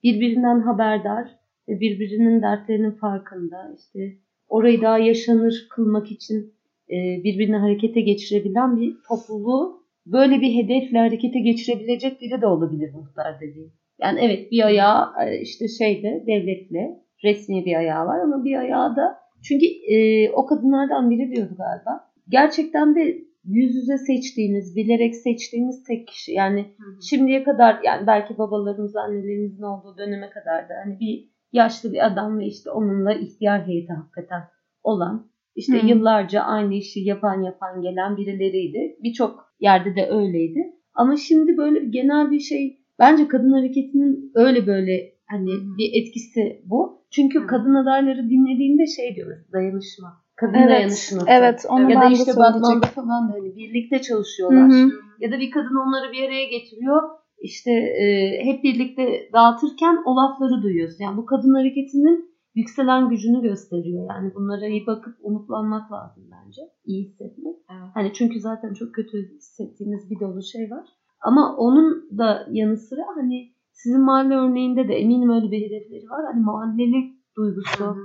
Birbirinden 0.04 0.60
haberdar 0.60 1.30
ve 1.70 1.80
birbirinin 1.80 2.42
dertlerinin 2.42 2.92
farkında. 2.92 3.76
İşte 3.78 4.00
orayı 4.48 4.82
daha 4.82 4.98
yaşanır 4.98 5.68
kılmak 5.70 6.12
için 6.12 6.54
e, 6.90 7.24
birbirini 7.24 7.56
harekete 7.56 8.02
geçirebilen 8.02 8.78
bir 8.82 8.96
topluluğu 9.08 9.86
böyle 10.06 10.42
bir 10.42 10.64
hedefle 10.64 10.98
harekete 10.98 11.40
geçirebilecek 11.40 12.22
biri 12.22 12.42
de 12.42 12.48
olabilir 12.48 12.94
muhtar 12.94 13.42
dediğim. 13.42 13.72
Yani 14.00 14.20
evet 14.22 14.52
bir 14.52 14.66
ayağı 14.66 15.08
e, 15.26 15.42
işte 15.42 15.68
şeyle 15.68 16.24
devletle 16.28 17.00
resmi 17.24 17.66
bir 17.66 17.76
ayağı 17.76 18.06
var 18.06 18.20
ama 18.20 18.46
bir 18.46 18.56
ayağı 18.56 18.96
da 18.96 19.25
çünkü 19.48 19.66
e, 19.66 20.30
o 20.32 20.46
kadınlardan 20.46 21.10
biri 21.10 21.36
diyordu 21.36 21.56
galiba. 21.58 22.12
Gerçekten 22.30 22.96
de 22.96 23.26
yüz 23.46 23.76
yüze 23.76 23.98
seçtiğiniz, 23.98 24.76
bilerek 24.76 25.16
seçtiğiniz 25.16 25.84
tek 25.84 26.08
kişi. 26.08 26.32
Yani 26.32 26.62
Hı 26.62 26.84
hı. 26.84 27.02
şimdiye 27.10 27.44
kadar 27.44 27.80
yani 27.84 28.08
belki 28.08 28.38
babalarımız, 28.38 28.96
annelerimizin 28.96 29.64
olduğu 29.64 29.98
döneme 29.98 30.30
kadar 30.30 30.70
da 30.70 30.74
hani 30.86 31.00
bir 31.00 31.30
yaşlı 31.52 31.94
bir 31.94 32.06
adam 32.06 32.40
ve 32.40 32.46
işte 32.46 32.72
onunla 32.72 33.14
ihtiyar 33.14 33.68
heyeti 33.68 33.94
hakikaten 33.94 34.42
olan 34.84 35.28
işte 35.56 35.84
Hı. 35.84 35.88
yıllarca 35.88 36.42
aynı 36.42 36.74
işi 36.74 37.00
yapan 37.00 37.42
yapan 37.42 37.82
gelen 37.82 38.18
birileriydi. 38.18 38.98
Birçok 39.04 39.54
yerde 39.60 39.96
de 39.96 40.10
öyleydi. 40.10 40.60
Ama 40.94 41.18
şimdi 41.18 41.58
böyle 41.58 41.86
genel 41.86 42.32
bir 42.32 42.40
şey 42.40 42.80
bence 43.00 43.28
kadın 43.28 43.52
hareketinin 43.52 44.32
öyle 44.36 44.68
böyle 44.68 45.15
hani 45.30 45.50
bir 45.78 45.90
etkisi 46.02 46.62
bu. 46.66 47.06
Çünkü 47.12 47.40
Hı. 47.40 47.48
kadın 47.48 47.76
adayları 47.76 48.30
dinlediğinde 48.30 48.86
şey 48.88 49.16
diyor 49.16 49.32
dayanışma. 49.54 50.26
Kadın 50.36 50.54
Evet, 50.54 50.70
dayanışması. 50.70 51.26
evet 51.28 51.66
onu 51.70 51.92
ya 51.92 52.02
da 52.02 52.10
işte. 52.10 52.32
Batman'da 52.38 52.88
falan 52.88 53.30
da 53.30 53.34
hani 53.34 53.56
birlikte 53.56 54.02
çalışıyorlar. 54.02 54.70
hı. 54.70 54.90
Ya 55.20 55.32
da 55.32 55.40
bir 55.40 55.52
kadın 55.52 55.76
onları 55.88 56.12
bir 56.12 56.24
araya 56.28 56.46
getiriyor. 56.46 57.02
İşte 57.42 57.72
e, 57.72 58.06
hep 58.46 58.64
birlikte 58.64 59.30
dağıtırken 59.34 59.98
o 60.06 60.16
lafları 60.16 60.62
duyuyorsun. 60.64 61.04
Yani 61.04 61.18
bu 61.18 61.26
kadın 61.26 61.54
hareketinin 61.54 62.36
yükselen 62.56 63.10
gücünü 63.10 63.42
gösteriyor. 63.42 64.10
Yani 64.10 64.34
bunlara 64.36 64.68
iyi 64.68 64.88
bakıp 64.88 65.16
umutlanmak 65.22 65.92
lazım 65.92 66.24
bence. 66.32 66.62
İyi 66.86 67.06
hissetmek. 67.06 67.56
Evet. 67.72 67.90
Hani 67.94 68.14
çünkü 68.14 68.40
zaten 68.40 68.74
çok 68.74 68.94
kötü 68.94 69.18
hissettiğimiz 69.36 70.10
bir 70.10 70.20
dolu 70.20 70.44
şey 70.44 70.72
var. 70.72 70.86
Ama 71.22 71.56
onun 71.58 72.18
da 72.18 72.48
yanı 72.52 72.78
sıra 72.78 73.02
hani 73.16 73.55
sizin 73.76 74.02
mahalle 74.02 74.36
örneğinde 74.36 74.88
de 74.88 74.94
eminim 74.94 75.30
öyle 75.30 75.52
bir 75.52 75.62
hedefleri 75.66 76.10
var. 76.10 76.26
Hani 76.32 76.42
mahallelik 76.44 77.36
duygusu, 77.38 77.84
Hı 77.86 77.90
hı. 77.90 78.00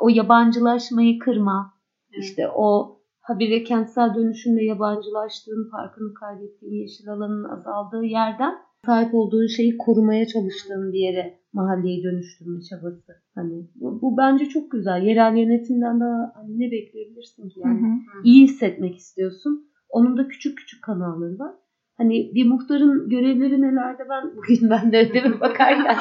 o 0.00 0.08
yabancılaşmayı 0.08 1.18
kırma, 1.18 1.72
Evet. 2.12 2.24
işte 2.24 2.48
o 2.54 2.96
habire 3.20 3.64
kentsel 3.64 4.14
dönüşümle 4.14 4.64
yabancılaştığın, 4.64 5.70
farkını 5.70 6.14
kaybettiğin, 6.14 6.74
yeşil 6.82 7.08
alanın 7.12 7.44
azaldığı 7.44 8.04
yerden 8.04 8.54
sahip 8.86 9.14
olduğun 9.14 9.46
şeyi 9.46 9.78
korumaya 9.78 10.26
çalıştığın 10.26 10.92
bir 10.92 10.98
yere 10.98 11.38
mahalleyi 11.52 12.04
dönüştürme 12.04 12.60
çabası. 12.70 13.12
Hani 13.34 13.68
bu, 13.74 14.02
bu 14.02 14.16
bence 14.16 14.44
çok 14.44 14.70
güzel. 14.70 15.02
Yerel 15.02 15.36
yönetimden 15.36 16.00
daha 16.00 16.32
hani 16.34 16.58
ne 16.58 16.70
bekleyebilirsin 16.70 17.48
ki 17.48 17.60
Hı 17.64 17.68
yani? 17.68 17.80
hı. 17.80 18.22
iyi 18.24 18.44
hissetmek 18.44 18.96
istiyorsun. 18.96 19.66
Onun 19.88 20.16
da 20.16 20.28
küçük 20.28 20.58
küçük 20.58 20.84
kanalları 20.84 21.38
var. 21.38 21.54
Hani 21.98 22.34
bir 22.34 22.46
muhtarın 22.46 23.08
görevleri 23.08 23.62
nelerde 23.62 24.02
ben 24.10 24.30
bugün 24.36 24.70
ben 24.70 24.92
de 24.92 25.10
ödeme 25.10 25.40
bakarken 25.40 25.96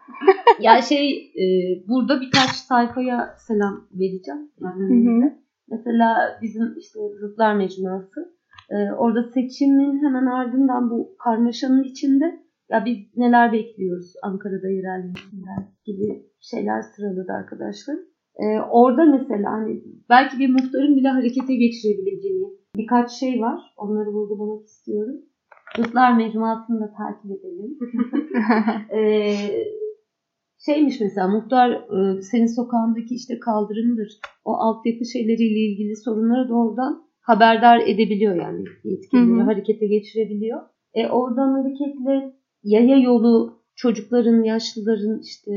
ya 0.60 0.82
şey 0.82 1.10
e, 1.16 1.44
burada 1.88 2.20
birkaç 2.20 2.50
sayfaya 2.50 3.34
selam 3.38 3.88
vereceğim. 3.92 4.50
Mesela 5.70 6.38
bizim 6.42 6.78
işte 6.78 6.98
Zıtlar 7.20 7.54
Mecmuası. 7.54 8.34
e, 8.70 8.92
orada 8.92 9.22
seçimin 9.22 10.04
hemen 10.04 10.26
ardından 10.26 10.90
bu 10.90 11.16
karmaşanın 11.24 11.82
içinde 11.82 12.40
ya 12.70 12.84
biz 12.84 12.98
neler 13.16 13.52
bekliyoruz 13.52 14.12
Ankara'da 14.22 14.68
yerel 14.68 15.02
yönetimden 15.04 15.70
gibi 15.84 16.26
şeyler 16.40 16.82
sıraladı 16.82 17.32
arkadaşlar. 17.32 17.96
E, 18.36 18.60
orada 18.70 19.04
mesela 19.04 19.52
hani 19.52 19.82
belki 20.10 20.38
bir 20.38 20.48
muhtarın 20.48 20.96
bile 20.96 21.08
harekete 21.08 21.54
geçirebileceği 21.54 22.58
birkaç 22.76 23.10
şey 23.10 23.40
var. 23.40 23.60
Onları 23.76 24.08
vurgulamak 24.08 24.66
istiyorum. 24.66 25.16
Zıtlar 25.76 26.16
Mecmuası'nı 26.16 26.80
da 26.80 26.92
takip 26.92 27.30
edelim. 27.30 27.78
Ee, 28.94 29.34
şeymiş 30.66 31.00
mesela 31.00 31.28
muhtar 31.28 31.70
e, 31.70 32.22
senin 32.22 32.46
sokağındaki 32.46 33.14
işte 33.14 33.38
kaldırımdır. 33.38 34.08
O 34.44 34.52
altyapı 34.52 35.04
şeyleriyle 35.04 35.58
ilgili 35.58 35.96
sorunları 35.96 36.48
doğrudan 36.48 37.08
haberdar 37.20 37.80
edebiliyor 37.80 38.34
yani 38.34 38.64
yetkilileri 38.84 39.42
harekete 39.42 39.86
geçirebiliyor. 39.86 40.60
E, 40.94 41.08
oradan 41.08 41.52
hareketle 41.52 42.34
yaya 42.62 42.96
yolu 42.96 43.62
çocukların, 43.76 44.42
yaşlıların 44.42 45.20
işte 45.22 45.50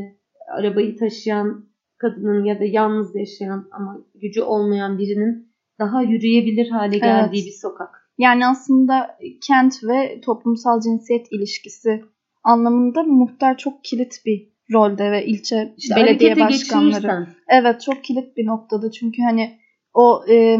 arabayı 0.58 0.98
taşıyan 0.98 1.66
kadının 1.98 2.44
ya 2.44 2.60
da 2.60 2.64
yalnız 2.66 3.16
yaşayan 3.16 3.68
ama 3.72 4.06
gücü 4.16 4.42
olmayan 4.42 4.98
birinin 4.98 5.52
daha 5.80 6.02
yürüyebilir 6.02 6.70
hale 6.70 6.98
geldiği 6.98 7.38
Evet. 7.38 7.46
bir 7.46 7.62
sokak. 7.62 8.01
Yani 8.22 8.48
aslında 8.48 9.18
kent 9.48 9.74
ve 9.84 10.22
toplumsal 10.22 10.82
cinsiyet 10.82 11.28
ilişkisi 11.32 12.02
anlamında 12.44 13.04
muhtar 13.04 13.58
çok 13.58 13.84
kilit 13.84 14.14
bir 14.26 14.52
rolde 14.74 15.12
ve 15.12 15.26
ilçe 15.26 15.74
İşte 15.78 15.96
belediye 15.96 16.40
başkanları. 16.40 16.90
geçirirsen 16.92 17.28
Evet 17.48 17.82
çok 17.82 18.04
kilit 18.04 18.38
bir 18.38 18.46
noktada 18.46 18.92
çünkü 18.92 19.22
hani 19.22 19.58
o 19.94 20.24
e, 20.30 20.58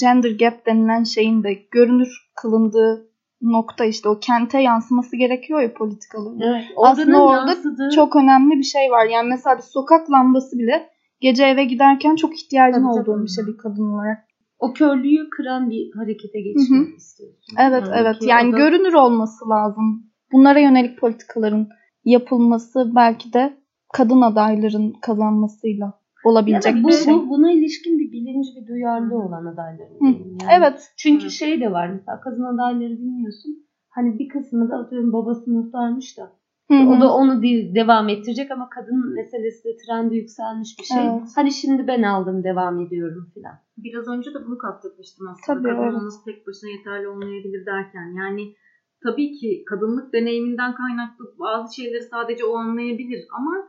gender 0.00 0.30
gap 0.30 0.66
denilen 0.66 1.02
şeyin 1.04 1.42
de 1.42 1.54
görünür 1.70 2.30
kılındığı 2.36 3.10
nokta 3.42 3.84
işte 3.84 4.08
o 4.08 4.18
kente 4.20 4.58
yansıması 4.60 5.16
gerekiyor 5.16 5.60
ya 5.60 5.74
politikaların. 5.74 6.40
Evet, 6.40 6.64
Aslında 6.76 7.22
orada 7.24 7.50
yansıdığı- 7.50 7.90
Çok 7.94 8.16
önemli 8.16 8.58
bir 8.58 8.62
şey 8.62 8.90
var. 8.90 9.06
Yani 9.06 9.28
mesela 9.28 9.56
bir 9.56 9.62
sokak 9.62 10.10
lambası 10.10 10.58
bile 10.58 10.88
gece 11.20 11.44
eve 11.44 11.64
giderken 11.64 12.16
çok 12.16 12.34
ihtiyacın 12.42 12.80
Tabii, 12.82 12.88
olduğun 13.00 13.14
tabii. 13.16 13.22
bir 13.24 13.28
şey 13.30 13.46
bir 13.46 13.56
kadın 13.56 13.92
olarak. 13.94 14.18
O 14.60 14.72
körlüğü 14.72 15.30
kıran 15.30 15.70
bir 15.70 15.92
harekete 15.96 16.40
geçmek 16.40 16.96
istiyorsun. 16.96 17.56
Evet 17.58 17.84
evet 17.94 18.16
yani 18.22 18.48
o 18.48 18.52
da- 18.52 18.56
görünür 18.56 18.92
olması 18.92 19.48
lazım. 19.48 20.06
Bunlara 20.32 20.58
yönelik 20.58 20.98
politikaların 20.98 21.68
yapılması 22.04 22.92
belki 22.94 23.32
de 23.32 23.56
kadın 23.92 24.20
adayların 24.20 24.92
kazanmasıyla 25.02 26.00
olabilecek 26.24 26.74
da 26.76 26.82
bu, 26.82 26.88
bir 26.88 26.92
şey. 26.92 27.14
bu- 27.14 27.28
buna 27.28 27.52
ilişkin 27.52 27.98
bir 27.98 28.12
bilinci 28.12 28.50
bir 28.56 28.66
duyarlı 28.68 29.14
olan 29.18 29.46
adayların. 29.46 29.98
Yani. 30.00 30.36
Evet. 30.58 30.92
Çünkü 30.96 31.24
Hı. 31.24 31.30
şey 31.30 31.60
de 31.60 31.72
var 31.72 31.88
mesela 31.88 32.20
kadın 32.20 32.44
adayları 32.44 32.98
dinliyorsun. 32.98 33.66
Hani 33.88 34.18
bir 34.18 34.28
kısmı 34.28 34.70
da 34.70 34.76
atıyorum 34.76 35.12
babası 35.12 35.50
muhtarmış 35.50 36.18
da. 36.18 36.32
Hı 36.70 36.74
hı. 36.74 36.88
O 36.88 37.00
da 37.00 37.14
onu 37.14 37.42
değil, 37.42 37.74
devam 37.74 38.08
ettirecek 38.08 38.50
ama 38.50 38.68
kadın 38.68 39.14
meselesi 39.14 39.64
de 39.64 39.76
trendi 39.86 40.16
yükselmiş 40.16 40.76
bir 40.78 40.84
şey. 40.84 41.06
Evet. 41.08 41.28
Hani 41.36 41.52
şimdi 41.52 41.86
ben 41.86 42.02
aldım 42.02 42.44
devam 42.44 42.80
ediyorum 42.80 43.30
filan. 43.34 43.54
Biraz 43.76 44.08
önce 44.08 44.34
de 44.34 44.38
bunu 44.46 44.58
kastetmiştim 44.58 45.28
aslında. 45.28 45.58
Tabii, 45.58 45.68
Kadın 45.68 46.00
evet. 46.02 46.12
tek 46.24 46.46
başına 46.46 46.70
yeterli 46.70 47.08
olmayabilir 47.08 47.66
derken. 47.66 48.14
Yani 48.16 48.54
tabii 49.02 49.32
ki 49.32 49.64
kadınlık 49.66 50.12
deneyiminden 50.12 50.74
kaynaklı 50.74 51.24
bazı 51.38 51.74
şeyleri 51.74 52.02
sadece 52.02 52.44
o 52.44 52.56
anlayabilir 52.56 53.20
ama 53.38 53.68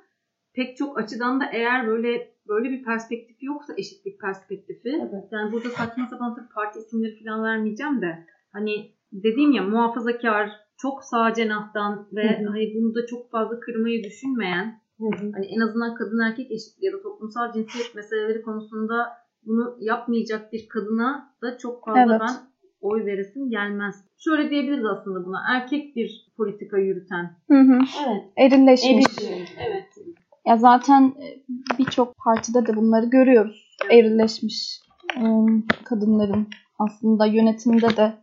pek 0.53 0.77
çok 0.77 1.00
açıdan 1.00 1.39
da 1.41 1.46
eğer 1.53 1.88
böyle 1.88 2.31
böyle 2.48 2.70
bir 2.70 2.84
perspektif 2.84 3.38
yoksa 3.41 3.74
eşitlik 3.77 4.22
perspektifi 4.22 4.89
Evet. 5.01 5.25
yani 5.31 5.51
burada 5.51 5.70
saçma 5.70 6.08
sapan 6.10 6.36
tabii 6.36 6.53
parti 6.55 6.79
isimleri 6.79 7.24
falan 7.24 7.43
vermeyeceğim 7.43 8.01
de 8.01 8.25
hani 8.53 8.91
dediğim 9.12 9.51
ya 9.51 9.63
muhafazakar 9.63 10.51
çok 10.82 11.04
sağ 11.04 11.34
cenahtan 11.34 12.08
ve 12.14 12.24
Hı 12.24 12.44
hı. 12.44 12.48
hani 12.50 12.74
bunu 12.76 12.96
da 12.96 13.06
çok 13.06 13.32
fazla 13.32 13.60
kırmayı 13.60 14.04
düşünmeyen 14.04 14.82
Hı 15.00 15.06
hı. 15.06 15.32
hani 15.34 15.46
en 15.46 15.60
azından 15.60 15.96
kadın 15.96 16.20
erkek 16.20 16.52
eşitliği 16.52 16.92
ya 16.92 16.98
da 16.98 17.02
toplumsal 17.02 17.54
cinsiyet 17.54 17.96
meseleleri 17.96 18.42
konusunda 18.42 18.96
bunu 19.46 19.78
yapmayacak 19.80 20.54
bir 20.54 20.68
kadına 20.70 21.34
da 21.42 21.58
çok 21.58 21.86
fazla 21.86 22.02
Evet. 22.02 22.22
ben 22.22 22.36
oy 22.82 23.06
veresim 23.06 23.50
gelmez. 23.50 23.96
Şöyle 24.18 24.50
diyebiliriz 24.50 24.86
aslında 24.86 25.26
buna. 25.26 25.38
Erkek 25.50 25.96
bir 25.96 26.32
politika 26.38 26.78
yürüten. 26.78 27.32
Hı 27.52 27.60
hı. 27.60 27.80
Evet. 28.08 28.24
Erilleşmiş. 28.38 29.06
Eril. 29.22 29.48
Evet. 29.58 29.88
Ya 30.48 30.58
zaten 30.58 31.04
e, 31.04 31.26
birçok 31.80 32.16
partide 32.18 32.68
de 32.68 32.76
bunları 32.76 33.06
görüyoruz. 33.06 33.78
Erilleşmiş 33.90 34.80
e, 35.18 35.24
kadınların 35.84 36.48
aslında 36.80 37.26
yönetimde 37.26 37.98
de 37.98 38.14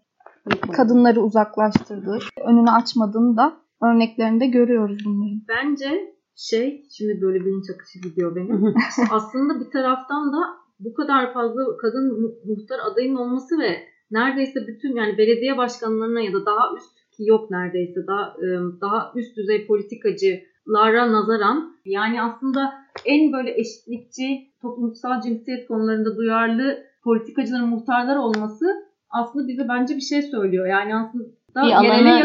kadınları 0.72 1.20
uzaklaştırdığı, 1.20 2.18
önünü 2.44 2.70
açmadığını 2.70 3.36
da 3.36 3.56
örneklerinde 3.82 4.46
görüyoruz 4.46 4.98
bunların. 5.04 5.42
Bence 5.48 6.14
şey 6.36 6.86
şimdi 6.90 7.20
böyle 7.20 7.40
bilinç 7.40 7.70
akışı 7.74 7.98
gidiyor 7.98 8.36
benim. 8.36 8.74
aslında 9.10 9.60
bir 9.60 9.70
taraftan 9.70 10.32
da 10.32 10.38
bu 10.80 10.94
kadar 10.94 11.32
fazla 11.32 11.76
kadın 11.76 12.20
mu- 12.20 12.34
muhtar 12.44 12.78
adayın 12.92 13.14
olması 13.14 13.58
ve 13.58 13.70
neredeyse 14.10 14.66
bütün 14.66 14.96
yani 14.96 15.18
belediye 15.18 15.56
başkanlarına 15.56 16.20
ya 16.20 16.32
da 16.32 16.46
daha 16.46 16.74
üst 16.76 16.94
ki 17.16 17.22
yok 17.26 17.50
neredeyse 17.50 18.06
daha 18.06 18.24
e, 18.28 18.46
daha 18.80 19.12
üst 19.16 19.36
düzey 19.36 19.66
politikacılara 19.66 21.12
nazaran 21.12 21.76
yani 21.84 22.22
aslında 22.22 22.74
en 23.04 23.32
böyle 23.32 23.60
eşitlikçi 23.60 24.52
toplumsal 24.62 25.20
cinsiyet 25.20 25.68
konularında 25.68 26.16
duyarlı 26.16 26.78
politikacıların 27.04 27.68
muhtarlar 27.68 28.16
olması 28.16 28.87
aslında 29.10 29.46
bize 29.48 29.68
bence 29.68 29.94
bir 29.94 30.00
şey 30.00 30.22
söylüyor. 30.22 30.66
Yani 30.66 30.96
aslında 30.96 31.24
Bir 31.56 31.72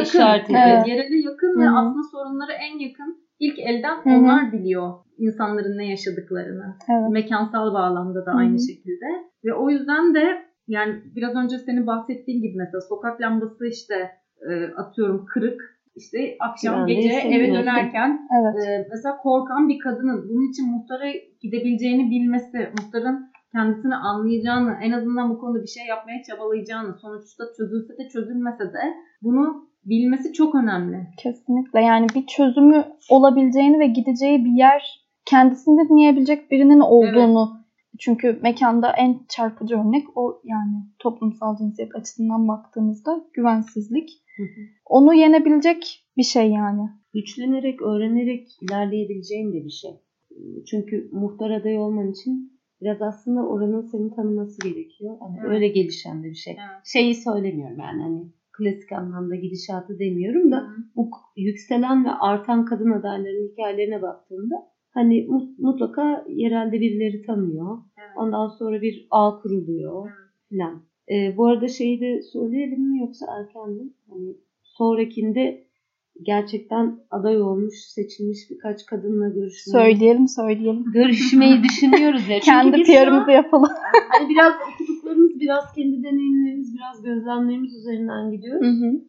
işaret 0.02 0.46
ediyor. 0.46 0.62
Evet, 0.68 0.88
yerele 0.88 1.18
yakın 1.30 1.60
ve 1.60 1.66
Hı 1.66 1.70
hı. 1.70 1.76
aslında 1.78 2.04
sorunları 2.12 2.52
en 2.52 2.80
yakın 2.80 3.18
ilk 3.40 3.60
elden 3.60 3.96
Hı 4.04 4.10
hı. 4.10 4.14
onlar 4.18 4.52
biliyor 4.52 4.94
insanların 5.18 5.78
ne 5.78 5.88
yaşadıklarını. 5.90 6.76
Evet. 6.90 7.10
Mekansal 7.10 7.74
bağlamda 7.74 8.26
da 8.26 8.32
aynı 8.32 8.60
şekilde. 8.60 9.06
Ve 9.46 9.54
o 9.54 9.70
yüzden 9.70 10.14
de 10.14 10.24
yani 10.68 10.94
biraz 11.16 11.36
önce 11.36 11.58
senin 11.58 11.88
bahsettiğin 11.88 12.42
gibi 12.42 12.58
mesela 12.58 12.82
sokak 12.82 13.22
lambası 13.22 13.68
işte 13.68 13.96
e, 14.50 14.52
atıyorum 14.82 15.26
kırık 15.34 15.60
işte 15.96 16.18
akşam 16.40 16.88
de 16.88 16.94
gece 16.94 17.10
eve 17.36 17.54
dönerken 17.54 18.20
Evet. 18.40 18.56
e, 18.68 18.86
mesela 18.92 19.18
korkan 19.18 19.68
bir 19.70 19.80
kadının 19.80 20.30
bunun 20.30 20.50
için 20.50 20.66
muhtara 20.72 21.08
gidebileceğini 21.42 22.10
bilmesi, 22.10 22.58
muhtarın 22.80 23.18
kendisini 23.56 23.96
anlayacağını, 23.96 24.78
en 24.82 24.92
azından 24.92 25.30
bu 25.30 25.40
konuda 25.40 25.62
bir 25.62 25.68
şey 25.68 25.86
yapmaya 25.86 26.24
çabalayacağını, 26.24 26.94
sonuçta 27.02 27.44
çözülse 27.58 27.94
de 27.98 28.10
çözülmese 28.10 28.64
de 28.64 28.84
bunu 29.22 29.70
bilmesi 29.86 30.34
çok 30.34 30.56
önemli. 30.56 31.08
Kesinlikle. 31.18 31.82
Yani 31.82 32.08
bir 32.16 32.26
çözümü 32.26 32.86
olabileceğini 33.10 33.80
ve 33.80 33.88
gideceği 33.88 34.46
bir 34.46 34.52
yer 34.52 35.04
kendisini 35.26 35.90
dinleyebilecek 35.90 36.52
birinin 36.52 36.80
olduğunu. 36.80 37.64
Çünkü 38.00 38.40
mekanda 38.42 38.94
en 38.98 39.20
çarpıcı 39.30 39.76
örnek 39.76 40.18
o 40.18 40.42
yani 40.44 40.76
toplumsal 41.00 41.58
cinsiyet 41.58 41.96
açısından 41.96 42.48
baktığımızda 42.48 43.26
güvensizlik. 43.34 44.10
Hı 44.38 44.44
hı. 44.44 44.62
Onu 44.86 45.14
yenebilecek 45.14 46.06
bir 46.18 46.24
şey 46.24 46.52
yani. 46.52 46.90
güçlenerek, 47.14 47.82
öğrenerek 47.82 48.48
ilerleyebileceğin 48.62 49.54
de 49.54 49.66
bir 49.66 49.70
şey. 49.70 49.92
Çünkü 50.70 51.10
muhtar 51.12 51.52
adayı 51.52 51.80
olman 51.80 52.12
için 52.12 52.53
biraz 52.84 53.02
aslında 53.02 53.48
oranın 53.48 53.82
seni 53.82 54.10
tanıması 54.16 54.58
gerekiyor. 54.68 55.18
Hani 55.20 55.38
Evet. 55.42 55.50
öyle 55.52 55.68
gelişen 55.68 56.24
de 56.24 56.28
bir 56.28 56.36
şey. 56.36 56.54
Evet. 56.54 56.82
Şeyi 56.86 57.16
söylemiyorum 57.16 57.80
yani 57.80 58.02
hani 58.02 58.28
klasik 58.58 58.92
anlamda 58.92 59.36
gidişatı 59.36 60.00
demiyorum 60.00 60.52
da 60.52 60.64
bu 60.96 61.10
k- 61.10 61.18
yükselen 61.38 62.06
ve 62.06 62.10
artan 62.10 62.66
kadın 62.66 62.92
adayların 62.92 63.50
hikayelerine 63.52 64.02
baktığımda 64.02 64.56
hani 64.92 65.26
mu- 65.28 65.50
mutlaka 65.58 66.26
yerelde 66.30 66.80
birileri 66.82 67.22
tanıyor. 67.22 67.78
Evet. 67.98 68.10
Ondan 68.16 68.48
sonra 68.48 68.82
bir 68.82 69.08
ağ 69.12 69.32
kuruluyor 69.42 70.06
Evet. 70.08 70.30
filan. 70.50 70.82
Ee, 71.12 71.38
bu 71.38 71.46
arada 71.48 71.68
şeyi 71.68 72.02
de 72.02 72.22
söyleyelim 72.22 72.82
mi 72.92 73.00
yoksa 73.00 73.26
erken 73.40 73.70
mi? 73.70 73.90
Hani 74.10 74.38
sonrakinde 74.64 75.64
gerçekten 76.22 77.00
aday 77.12 77.42
olmuş, 77.42 77.74
seçilmiş 77.76 78.40
birkaç 78.52 78.86
kadınla 78.86 79.28
görüşmeyi, 79.28 79.74
Söyleyelim 79.74 80.28
söyleyelim. 80.28 80.84
görüşmeyi 80.94 81.64
düşünüyoruz 81.70 82.30
ya. 82.30 82.40
Kendi 82.40 82.84
PR'ımızı 82.84 83.32
yapalım. 83.32 83.70
hani 84.10 84.30
biraz 84.30 84.54
okuduklarımız, 84.74 85.40
biraz 85.40 85.74
kendi 85.76 86.04
deneyimlerimiz, 86.04 86.76
biraz 86.76 87.04
gözlemlerimiz 87.04 87.76
üzerinden 87.76 88.32
gidiyoruz. 88.32 88.68
Hı 88.68 88.86
hı. 88.88 89.02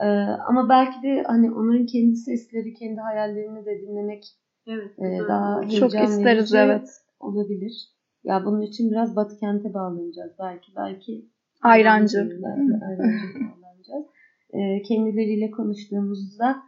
Ee, 0.00 0.06
ama 0.48 0.68
belki 0.68 1.02
de 1.02 1.22
hani 1.26 1.52
onların 1.52 1.86
kendi 1.86 2.16
sesleri, 2.16 2.74
kendi 2.74 3.00
hayallerini 3.00 3.66
de 3.66 3.80
dinlemek 3.82 4.24
Evet. 4.66 4.98
e, 4.98 5.28
daha 5.28 5.68
Çok 5.68 5.94
isteriz 5.94 6.54
evet. 6.54 6.88
olabilir. 7.20 7.72
Ya 8.24 8.44
bunun 8.44 8.60
için 8.60 8.90
biraz 8.90 9.16
Batı 9.16 9.36
kente 9.36 9.74
bağlanacağız 9.74 10.32
belki. 10.38 10.72
Belki 10.76 11.26
Ayrancı. 11.62 12.18
Belki 12.18 12.84
ayrancı 12.84 13.26
Ee, 14.52 14.82
kendileriyle 14.82 15.50
konuştuğumuzda 15.50 16.62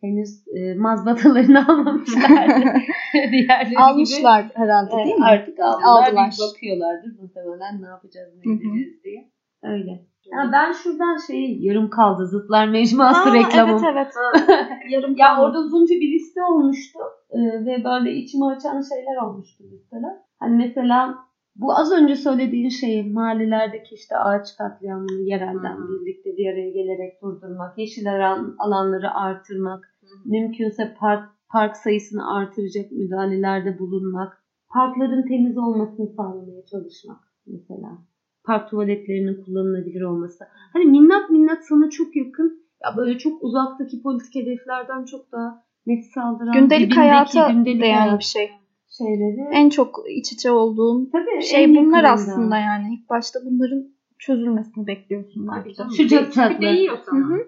henüz 0.00 0.48
e, 0.48 0.74
mazbatalarını 0.74 1.58
almamışlardı. 1.68 2.78
Diğerleri 3.32 3.70
gibi. 3.70 3.78
Almışlar 3.78 4.44
herhalde 4.54 4.90
değil 5.04 5.16
mi? 5.16 5.24
Artık 5.24 5.60
aldılar. 5.60 6.08
Aldılar. 6.08 6.34
Bakıyorlardır 6.40 7.20
muhtemelen 7.20 7.82
ne 7.82 7.86
yapacağız, 7.86 8.34
ne 8.36 8.52
edeceğiz 8.52 9.04
diye. 9.04 9.30
Öyle. 9.62 9.90
Ya 10.32 10.50
ben 10.52 10.72
şuradan 10.72 11.16
şey 11.26 11.58
yarım 11.60 11.90
kaldı 11.90 12.26
Zıtlar 12.26 12.68
Mecmuası 12.68 13.30
Aa, 13.30 13.34
reklamım. 13.34 13.84
Evet 13.84 14.12
evet. 14.22 14.68
Yarım 14.90 15.16
Ya 15.16 15.40
orada 15.40 15.58
uzunca 15.58 15.94
bir 15.94 16.12
liste 16.12 16.42
olmuştu 16.42 16.98
Ee, 17.30 17.38
ve 17.38 17.84
böyle 17.84 18.12
içimi 18.12 18.46
açan 18.46 18.82
şeyler 18.94 19.16
olmuştu 19.26 19.64
mesela. 19.72 20.24
Hani 20.40 20.56
mesela 20.56 21.14
bu 21.56 21.78
az 21.78 21.92
önce 21.92 22.16
söylediğin 22.16 22.68
şeyi 22.68 23.12
mahallelerdeki 23.12 23.94
işte 23.94 24.16
ağaç 24.16 24.56
katliamını 24.58 25.22
yerelden 25.22 25.76
Hı. 25.76 25.88
birlikte 25.88 26.36
bir 26.36 26.52
araya 26.52 26.70
gelerek 26.70 27.22
durdurmak, 27.22 27.78
yeşil 27.78 28.14
alan, 28.14 28.54
alanları 28.58 29.10
artırmak, 29.14 29.94
mümkünse 30.24 30.94
park, 30.98 31.28
park 31.48 31.76
sayısını 31.76 32.34
artıracak 32.36 32.92
müdahalelerde 32.92 33.78
bulunmak, 33.78 34.44
parkların 34.68 35.28
temiz 35.28 35.58
olmasını 35.58 36.06
sağlamaya 36.16 36.66
çalışmak 36.70 37.18
mesela. 37.46 37.98
Park 38.44 38.70
tuvaletlerinin 38.70 39.44
kullanılabilir 39.44 40.02
olması. 40.02 40.44
Hani 40.72 40.84
minnak 40.84 41.30
minnak 41.30 41.64
sana 41.64 41.90
çok 41.90 42.16
yakın 42.16 42.64
ya 42.84 42.96
böyle 42.96 43.18
çok 43.18 43.42
uzaktaki 43.44 44.02
politik 44.02 44.34
hedeflerden 44.34 45.04
çok 45.04 45.32
daha 45.32 45.64
nefes 45.86 46.16
aldıran 46.16 46.52
Gündelik 46.52 46.96
hayata 46.96 47.48
değen 47.64 48.18
bir 48.18 48.24
şey. 48.24 48.50
Şeyleri. 48.98 49.48
En 49.52 49.68
çok 49.68 50.04
iç 50.10 50.32
içe 50.32 50.50
olduğun 50.50 51.10
Tabii, 51.12 51.42
şey 51.42 51.68
bunlar 51.68 52.04
yakınında. 52.04 52.10
aslında 52.10 52.58
yani. 52.58 52.94
İlk 52.94 53.10
başta 53.10 53.40
bunların 53.44 53.84
çözülmesini 54.18 54.86
bekliyorsun 54.86 55.48
belki 55.48 55.68
de. 55.68 56.08
Çok 56.08 56.32
tatlı. 56.34 56.60
Değiyor 56.60 56.98
Hı 56.98 57.02
sana. 57.04 57.24
hı. 57.24 57.46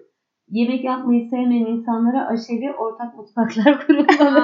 Yemek 0.49 0.83
yapmayı 0.83 1.29
sevmeyen 1.29 1.65
insanlara 1.65 2.27
aşevi 2.27 2.71
ortak 2.71 3.17
mutfaklar 3.17 3.79
kurulmalı. 3.87 4.43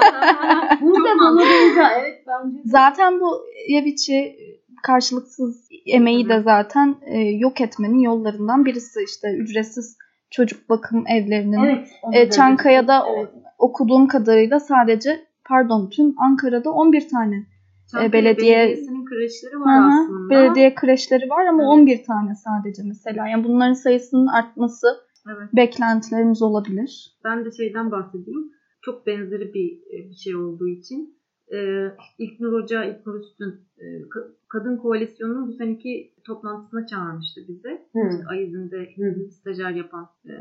Bu 0.80 0.94
da 0.94 1.18
bana 1.20 1.40
benzer. 1.40 1.90
Evet 2.00 2.24
bence. 2.26 2.58
Zaten 2.64 3.20
bu 3.20 3.26
ev 3.68 3.84
içi 3.84 4.36
karşılıksız 4.82 5.68
emeği 5.86 6.28
de 6.28 6.40
zaten 6.40 6.96
e, 7.06 7.18
yok 7.20 7.60
etmenin 7.60 7.98
yollarından 7.98 8.64
birisi 8.64 9.00
işte 9.08 9.28
ücretsiz 9.36 9.96
çocuk 10.30 10.68
bakım 10.68 11.04
evlerinin. 11.06 11.64
Evet. 11.64 11.88
E, 12.12 12.26
da 12.26 12.30
Çankaya'da 12.30 13.04
evet. 13.16 13.28
okuduğum 13.58 14.06
kadarıyla 14.06 14.60
sadece 14.60 15.26
pardon 15.48 15.88
tüm 15.90 16.14
Ankara'da 16.18 16.70
11 16.70 17.08
tane 17.08 17.46
Çankaya 17.90 18.12
belediye- 18.12 18.56
Belediyesi'nin 18.58 19.04
kreşleri 19.04 19.60
var 19.60 19.82
hı, 19.82 19.86
aslında. 19.86 20.30
belediye 20.30 20.74
kreşleri 20.74 21.30
var 21.30 21.46
ama 21.46 21.62
Evet. 21.62 21.70
11 21.72 22.04
tane 22.04 22.34
sadece 22.34 22.82
mesela. 22.86 23.28
Yani 23.28 23.44
bunların 23.44 23.72
sayısının 23.72 24.26
artması 24.26 24.86
Evet. 25.28 25.48
beklentilerimiz 25.56 26.42
olabilir. 26.42 27.16
Ben 27.24 27.44
de 27.44 27.50
şeyden 27.50 27.90
bahsedeyim. 27.90 28.50
Çok 28.82 29.06
benzeri 29.06 29.54
bir 29.54 29.80
bir 30.10 30.14
şey 30.14 30.36
olduğu 30.36 30.68
için. 30.68 31.14
Ee, 31.52 31.88
İlknur 32.18 32.62
Hoca, 32.62 32.84
İlknur 32.84 33.20
Üstün 33.20 33.48
e, 33.78 33.84
Ka- 33.84 34.30
Kadın 34.48 34.76
Koalisyonu'nun 34.76 35.48
bu 35.48 35.52
seneki 35.52 36.12
toplantısına 36.26 36.86
çağırmıştı 36.86 37.40
bizi. 37.48 37.68
Hı. 37.92 38.28
Ayız'ında 38.28 38.76
Hı. 38.76 39.30
stajyer 39.30 39.70
yapan 39.70 40.08
e, 40.26 40.32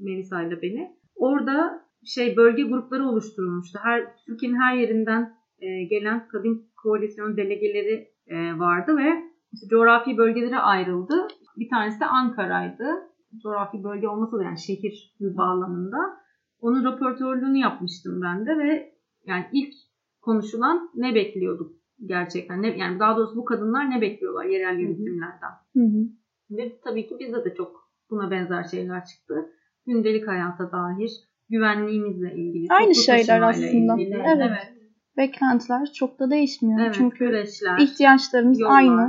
Melisa 0.00 0.42
ile 0.42 0.62
beni. 0.62 0.96
Orada 1.16 1.80
şey 2.04 2.36
bölge 2.36 2.62
grupları 2.62 3.08
oluşturulmuştu. 3.08 3.78
Her 3.82 4.16
Türkiye'nin 4.26 4.60
her 4.60 4.76
yerinden 4.76 5.34
e, 5.58 5.84
gelen 5.84 6.28
kadın 6.28 6.70
koalisyon 6.82 7.36
delegeleri 7.36 8.08
e, 8.26 8.58
vardı 8.58 8.96
ve 8.96 9.22
işte 9.52 9.66
coğrafi 9.70 10.18
bölgelere 10.18 10.58
ayrıldı. 10.58 11.28
Bir 11.56 11.68
tanesi 11.68 12.00
de 12.00 12.06
Ankara'ydı. 12.06 12.84
Coğrafi 13.42 13.84
bölge 13.84 14.08
olmasa 14.08 14.38
da 14.38 14.44
yani 14.44 14.58
şehir 14.58 15.16
bağlamında. 15.20 15.98
Onun 16.60 16.84
röportörlüğünü 16.84 17.58
yapmıştım 17.58 18.20
ben 18.22 18.46
de 18.46 18.58
ve 18.58 18.92
yani 19.26 19.44
ilk 19.52 19.74
konuşulan 20.20 20.90
ne 20.94 21.14
bekliyorduk 21.14 21.72
gerçekten. 22.06 22.62
Ne, 22.62 22.78
yani 22.78 23.00
daha 23.00 23.16
doğrusu 23.16 23.36
bu 23.36 23.44
kadınlar 23.44 23.90
ne 23.90 24.00
bekliyorlar 24.00 24.44
yerel 24.44 24.78
yönetimlerden. 24.78 25.50
Hı 25.74 25.80
hı. 25.80 26.08
Ve 26.50 26.80
tabii 26.84 27.06
ki 27.06 27.16
bizde 27.20 27.44
de 27.44 27.54
çok 27.54 27.90
buna 28.10 28.30
benzer 28.30 28.64
şeyler 28.64 29.04
çıktı. 29.04 29.34
Gündelik 29.86 30.28
hayata 30.28 30.72
dair, 30.72 31.10
güvenliğimizle 31.50 32.34
ilgili. 32.34 32.66
Aynı 32.70 32.94
şeyler 32.94 33.40
aslında. 33.40 33.66
ilgili. 33.94 34.14
Evet. 34.14 34.36
evet. 34.50 34.72
Beklentiler 35.16 35.92
çok 35.94 36.18
da 36.18 36.30
değişmiyor. 36.30 36.80
Evet, 36.82 36.94
Çünkü 36.94 37.18
kreşler, 37.18 37.78
ihtiyaçlarımız 37.78 38.60
yollar. 38.60 38.76
aynı. 38.76 39.00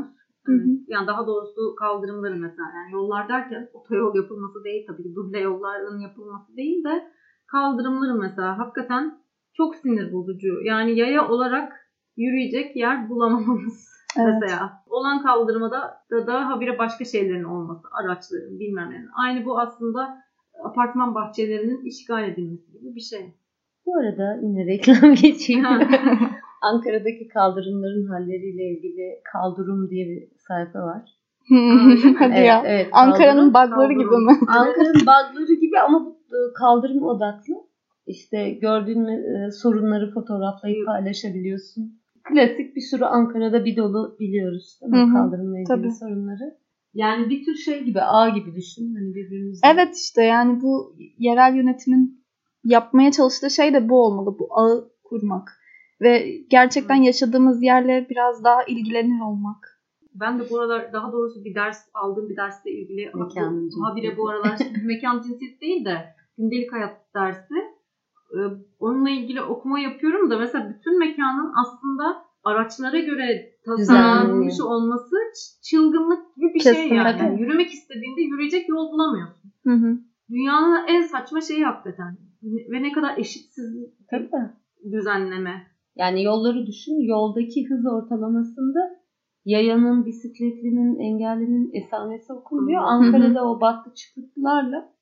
Hı 0.46 0.52
Evet. 0.52 0.62
hı. 0.66 0.70
Yani 0.88 1.08
daha 1.08 1.28
doğrusu 1.28 1.76
kaldırımları 1.80 2.36
mesela. 2.36 2.68
Yani 2.76 2.92
yollar 2.94 3.30
derken 3.30 3.70
otoyol 3.74 4.16
yapılması 4.16 4.64
değil 4.64 4.86
tabii 4.88 5.04
ki 5.04 5.16
duble 5.16 5.40
yolların 5.40 6.00
yapılması 6.00 6.56
değil 6.58 6.84
de 6.84 7.04
kaldırımları 7.48 8.16
mesela 8.16 8.58
hakikaten 8.58 9.20
çok 9.54 9.76
sinir 9.76 10.14
bozucu. 10.14 10.62
Yani 10.64 11.00
yaya 11.00 11.28
olarak 11.30 11.74
yürüyecek 12.18 12.76
yer 12.76 13.10
bulamamamız 13.10 13.90
Evet. 14.18 14.36
mesela. 14.42 14.84
Olan 14.88 15.24
kaldırımda 15.24 15.72
da, 15.72 16.28
da 16.28 16.50
habire 16.50 16.78
başka 16.78 17.06
şeylerin 17.06 17.44
olması, 17.44 17.88
araçların 17.92 18.60
bilmem 18.60 18.90
ne. 18.92 19.06
Aynı 19.26 19.46
bu 19.46 19.60
aslında 19.60 20.18
apartman 20.64 21.16
bahçelerinin 21.16 21.86
işgal 21.86 22.30
edilmesi 22.30 22.72
gibi 22.72 22.96
bir 22.96 23.02
şey. 23.02 23.34
Bu 23.86 23.98
arada 23.98 24.40
yine 24.42 24.66
reklam 24.66 25.16
geçeyim. 25.22 25.66
Ankara'daki 26.62 27.28
kaldırımların 27.28 28.08
halleriyle 28.08 28.64
ilgili 28.64 29.22
Kaldırım 29.34 29.90
diye 29.90 30.08
bir 30.08 30.28
sayfa 30.48 30.80
var. 30.80 31.20
Hadi 32.20 32.34
Evet, 32.36 32.48
ya. 32.48 32.64
evet, 32.66 32.88
Ankara'nın 32.92 33.50
bug'ları 33.50 33.94
gibi 33.94 34.18
mi? 34.18 34.38
Ankara'nın 34.48 35.02
bug'ları 35.02 35.54
gibi 35.54 35.80
ama 35.80 36.06
bu 36.06 36.20
e, 36.36 36.40
kaldırım 36.54 37.04
odaklı. 37.04 37.54
İşte 38.08 38.52
gördüğün 38.52 39.06
e, 39.06 39.52
sorunları 39.52 40.12
fotoğraflayıp 40.14 40.86
paylaşabiliyorsun. 40.86 42.00
Klasik 42.24 42.76
bir 42.76 42.82
sürü 42.82 43.06
Ankara'da 43.06 43.66
bir 43.66 43.78
dolu 43.78 44.18
biliyoruz 44.20 44.80
değil 44.82 45.04
mi? 45.06 45.14
Kaldırımla 45.14 45.60
ilgili 45.60 45.68
tabii. 45.68 45.92
sorunları. 45.92 46.56
Yani 46.94 47.30
bir 47.30 47.46
tür 47.46 47.56
şey 47.56 47.84
gibi 47.84 48.02
ağ 48.02 48.30
gibi 48.30 48.56
düşün. 48.56 48.96
Hani 48.96 49.16
birbirimizi. 49.16 49.62
Evet 49.74 49.96
işte 49.98 50.24
yani 50.24 50.62
bu 50.62 50.96
yerel 51.18 51.56
yönetimin 51.56 52.26
yapmaya 52.64 53.12
çalıştığı 53.12 53.50
şey 53.50 53.74
de 53.74 53.90
bu 53.90 54.06
olmalı. 54.06 54.36
Bu 54.40 54.48
ağı 54.60 54.92
kurmak. 55.04 55.60
Ve 56.02 56.38
gerçekten 56.50 56.96
yaşadığımız 56.96 57.64
yerle 57.64 58.08
biraz 58.10 58.44
daha 58.44 58.64
ilgilenir 58.64 59.22
olmak. 59.22 59.82
Ben 60.14 60.40
de 60.40 60.44
bu 60.50 60.60
aralar 60.60 60.94
daha 60.94 61.12
doğrusu 61.12 61.46
bir 61.46 61.56
ders 61.56 61.78
aldığım 61.94 62.30
bir 62.30 62.38
dersle 62.38 62.72
ilgili 62.72 63.06
Mekanın 63.06 63.70
habire 63.84 64.02
cinsiyeti. 64.02 64.18
bu 64.18 64.30
aralar 64.30 64.58
mekan 64.84 65.22
cinsiyet 65.22 65.62
değil 65.62 65.86
de 65.86 66.16
gündelik 66.38 66.74
hayat 66.74 66.98
dersi. 67.16 67.54
Ee, 68.34 68.40
onunla 68.80 69.10
ilgili 69.10 69.42
okuma 69.42 69.80
yapıyorum 69.80 70.30
da 70.30 70.40
mesela 70.40 70.76
bütün 70.78 71.00
mekanın 71.00 71.54
aslında 71.66 72.29
araçlara 72.44 73.00
göre 73.00 73.54
tasarlanmış 73.66 74.62
olması 74.62 75.16
çılgınlık 75.64 76.36
gibi 76.36 76.54
bir 76.54 76.60
şey 76.60 76.74
Kesinlikle. 76.74 76.96
yani. 76.96 77.20
Yani 77.20 77.42
Yürümek 77.42 77.72
istediğinde 77.72 78.22
yürüyecek 78.22 78.70
yol 78.70 78.92
bulamıyorsun. 78.92 79.52
Hı 79.64 79.74
hı. 79.74 79.98
Dünyanın 80.30 80.88
en 80.88 81.02
saçma 81.02 81.42
şeyi 81.42 81.64
hakikaten. 81.64 82.18
Ve 82.44 82.84
ne 82.84 82.92
kadar 82.92 83.18
eşitsiz 83.18 83.76
Tabii. 84.12 84.30
düzenleme. 84.92 85.68
Yani 85.96 86.24
yolları 86.24 86.68
düşün. 86.68 87.08
Yoldaki 87.08 87.70
hız 87.70 87.86
ortalamasında 87.94 88.80
yayanın, 89.46 90.06
bisikletlinin, 90.06 91.00
engellinin 91.00 91.72
esamesi 91.74 92.34
okunmuyor. 92.34 92.82
Hı 92.82 92.86
hı. 92.86 92.90
Ankara'da 92.90 93.50
o 93.50 93.62
battı 93.62 93.94
çıkıklarla 93.96 94.94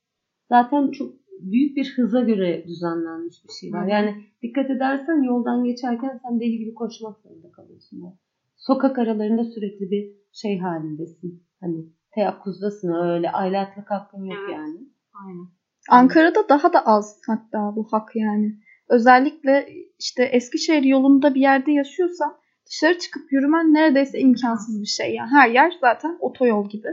zaten 0.49 0.91
çok 0.91 1.13
büyük 1.41 1.77
bir 1.77 1.93
hıza 1.95 2.21
göre 2.21 2.63
düzenlenmiş 2.67 3.35
bir 3.47 3.53
şey 3.53 3.73
var. 3.73 3.87
Yani 3.87 4.15
dikkat 4.41 4.69
edersen 4.69 5.23
yoldan 5.23 5.63
geçerken 5.63 6.19
sen 6.23 6.39
deli 6.39 6.57
gibi 6.57 6.73
koşmak 6.73 7.17
zorunda 7.19 7.51
kalıyorsun. 7.51 7.97
Yani 7.97 8.15
sokak 8.55 8.99
aralarında 8.99 9.43
sürekli 9.43 9.91
bir 9.91 10.11
şey 10.31 10.59
halindesin. 10.59 11.43
Hani 11.61 11.85
teyakkuzdasın 12.11 12.93
öyle 12.93 13.31
aylatlık 13.31 13.91
hakkın 13.91 14.23
yok 14.23 14.39
Evet. 14.41 14.55
yani. 14.55 14.77
Aynen. 15.25 15.47
Ankara'da 15.89 16.49
daha 16.49 16.73
da 16.73 16.85
az 16.85 17.21
hatta 17.27 17.75
bu 17.75 17.87
hak 17.91 18.15
yani. 18.15 18.59
Özellikle 18.89 19.67
işte 19.99 20.23
Eskişehir 20.23 20.83
yolunda 20.83 21.35
bir 21.35 21.41
yerde 21.41 21.71
yaşıyorsan 21.71 22.37
dışarı 22.69 22.97
çıkıp 22.97 23.31
yürümen 23.31 23.73
neredeyse 23.73 24.19
imkansız 24.19 24.81
bir 24.81 24.85
şey. 24.85 25.15
Yani 25.15 25.29
her 25.31 25.49
yer 25.49 25.73
zaten 25.81 26.17
otoyol 26.19 26.69
gibi. 26.69 26.87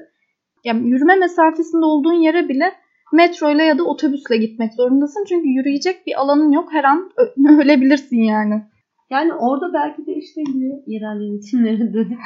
Yani 0.64 0.88
yürüme 0.88 1.16
mesafesinde 1.16 1.84
olduğun 1.84 2.12
yere 2.12 2.48
bile 2.48 2.72
metro 3.12 3.50
ile 3.50 3.62
ya 3.62 3.78
da 3.78 3.84
otobüsle 3.84 4.36
gitmek 4.36 4.74
zorundasın. 4.74 5.24
Çünkü 5.28 5.48
yürüyecek 5.48 6.06
bir 6.06 6.20
alanın 6.20 6.52
yok. 6.52 6.72
Her 6.72 6.84
an 6.84 7.10
ölebilirsin 7.62 8.16
yani. 8.16 8.62
Yani 9.10 9.32
orada 9.32 9.72
belki 9.74 10.06
de 10.06 10.14
işte 10.16 10.40
yine 10.48 10.82
yerel 10.86 11.20
yönetimlerinde 11.20 11.98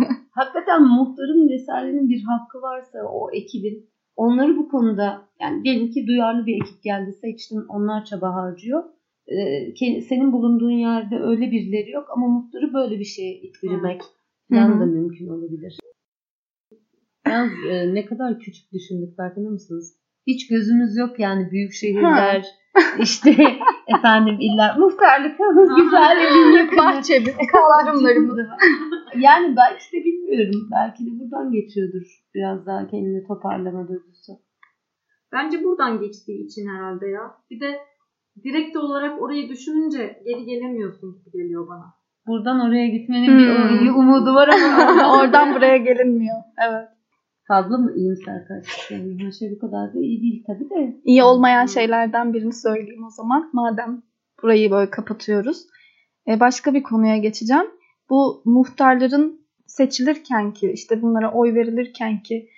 hakikaten 0.30 0.82
muhtarın 0.82 1.48
vesairenin 1.48 2.08
bir 2.08 2.22
hakkı 2.22 2.62
varsa 2.62 2.98
o 3.12 3.30
ekibin 3.32 3.90
onları 4.16 4.56
bu 4.56 4.68
konuda 4.68 5.28
yani 5.40 5.64
diyelim 5.64 5.90
ki 5.90 6.06
duyarlı 6.06 6.46
bir 6.46 6.54
ekip 6.62 6.82
geldi 6.82 7.12
seçtin 7.12 7.64
onlar 7.68 8.04
çaba 8.04 8.34
harcıyor. 8.34 8.84
Ee, 9.26 10.00
senin 10.00 10.32
bulunduğun 10.32 10.70
yerde 10.70 11.18
öyle 11.18 11.50
birileri 11.50 11.90
yok 11.90 12.06
ama 12.16 12.28
muhtarı 12.28 12.74
böyle 12.74 12.98
bir 12.98 13.04
şeye 13.04 13.40
ittirmek 13.40 14.02
falan 14.50 14.80
da 14.80 14.86
mümkün 14.86 15.28
olabilir. 15.28 15.78
Yalnız 17.26 17.52
e, 17.70 17.94
ne 17.94 18.04
kadar 18.06 18.38
küçük 18.38 18.72
düşündük 18.72 19.16
farkında 19.16 19.50
mısınız? 19.50 19.99
Hiç 20.26 20.48
gözümüz 20.48 20.96
yok 20.96 21.18
yani 21.18 21.50
büyük 21.50 21.72
şehirler, 21.72 22.44
işte 23.00 23.30
efendim 23.98 24.36
iller, 24.40 24.78
muhtarlıklarımız 24.78 25.70
güzel 25.82 26.16
evin 26.26 26.56
yakını. 26.56 26.78
Bahçemiz, 26.78 27.36
kaldırımlarımız. 27.52 28.38
Yani 29.18 29.56
belki 29.56 29.92
de 29.92 30.04
bilmiyorum. 30.04 30.68
Belki 30.72 31.06
de 31.06 31.10
buradan 31.20 31.52
geçiyordur. 31.52 32.02
Biraz 32.34 32.66
daha 32.66 32.86
kendini 32.86 33.26
toparlama 33.26 33.88
duygusu. 33.88 34.32
Bence 35.32 35.64
buradan 35.64 36.00
geçtiği 36.00 36.46
için 36.46 36.68
herhalde 36.68 37.06
ya. 37.08 37.22
Bir 37.50 37.60
de 37.60 37.78
direkt 38.44 38.76
olarak 38.76 39.22
orayı 39.22 39.48
düşününce 39.48 40.22
geri 40.26 40.44
gelemiyorsun 40.44 41.22
gibi 41.24 41.42
geliyor 41.42 41.68
bana. 41.68 41.94
Buradan 42.26 42.60
oraya 42.68 42.88
gitmenin 42.88 43.26
Hmm. 43.28 43.80
bir 43.80 43.90
umudu 43.90 44.34
var 44.34 44.48
ama 44.48 45.12
Oradan 45.20 45.54
buraya 45.54 45.76
gelinmiyor. 45.76 46.36
Evet. 46.68 46.88
Fazla 47.50 47.78
mı 47.78 47.92
iyimser 47.96 48.48
kaçtık 48.48 48.90
yani? 48.90 49.24
Her 49.24 49.32
şey 49.32 49.50
bu 49.50 49.58
kadar 49.58 49.94
da 49.94 49.98
iyi 49.98 50.22
değil 50.22 50.44
tabii 50.46 50.70
de. 50.70 50.96
İyi 51.04 51.22
olmayan 51.22 51.66
şeylerden 51.66 52.34
birini 52.34 52.52
söyleyeyim 52.52 53.04
o 53.06 53.10
zaman. 53.10 53.50
Madem 53.52 54.02
burayı 54.42 54.70
böyle 54.70 54.90
kapatıyoruz. 54.90 55.66
E, 56.28 56.40
başka 56.40 56.74
bir 56.74 56.82
konuya 56.82 57.16
geçeceğim. 57.16 57.66
Bu 58.10 58.42
muhtarların 58.44 59.46
seçilirken 59.66 60.52
ki 60.52 60.72
işte 60.74 61.02
bunlara 61.02 61.32
oy 61.32 61.54
verilirken 61.54 62.22
ki 62.22 62.48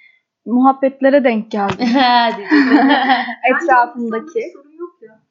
muhabbetlere 0.47 1.25
denk 1.25 1.51
geldim 1.51 1.87
Hadi. 1.95 2.43
etrafındaki. 3.55 4.41
Ya. 5.03 5.23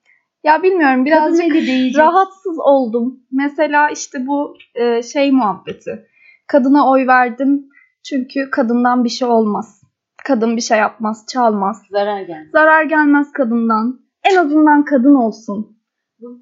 Ya 0.44 0.64
bilmiyorum 0.64 1.06
birazcık 1.06 1.56
rahatsız 1.98 2.60
oldum. 2.60 3.20
Mesela 3.32 3.90
işte 3.90 4.28
bu 4.28 4.58
e, 4.76 5.04
şey 5.04 5.32
muhabbeti. 5.32 6.06
Kadına 6.48 6.90
oy 6.90 7.08
verdim 7.08 7.72
çünkü 8.04 8.50
kadından 8.52 9.04
bir 9.04 9.10
şey 9.10 9.28
olmaz. 9.28 9.82
Kadın 10.28 10.56
bir 10.56 10.62
şey 10.62 10.78
yapmaz, 10.78 11.26
çalmaz. 11.34 11.84
Zarar 11.92 12.22
geldi. 12.22 12.50
Zarar 12.52 12.84
gelmez 12.84 13.32
kadından. 13.32 14.00
En 14.32 14.38
azından 14.38 14.86
kadın 14.86 15.16
olsun. 15.16 15.78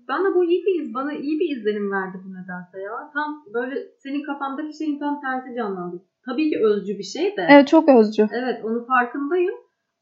Bana 0.07 0.35
bu 0.35 0.45
iyi 0.45 0.65
bir 0.65 0.81
iz, 0.81 0.93
bana 0.93 1.13
iyi 1.13 1.39
bir 1.39 1.57
izlenim 1.57 1.91
verdi 1.91 2.17
bu 2.25 2.29
nedense 2.29 2.79
ya. 2.81 3.11
Tam 3.13 3.43
böyle 3.53 3.75
senin 4.03 4.23
kafandaki 4.23 4.77
şeyin 4.77 4.99
tam 4.99 5.21
tersi 5.21 5.55
canlandı. 5.55 6.03
Tabii 6.25 6.49
ki 6.49 6.59
özcü 6.63 6.97
bir 6.97 7.03
şey 7.03 7.37
de. 7.37 7.47
Evet 7.49 7.67
çok 7.67 7.89
özcü. 7.89 8.27
Evet 8.31 8.65
onu 8.65 8.85
farkındayım. 8.85 9.55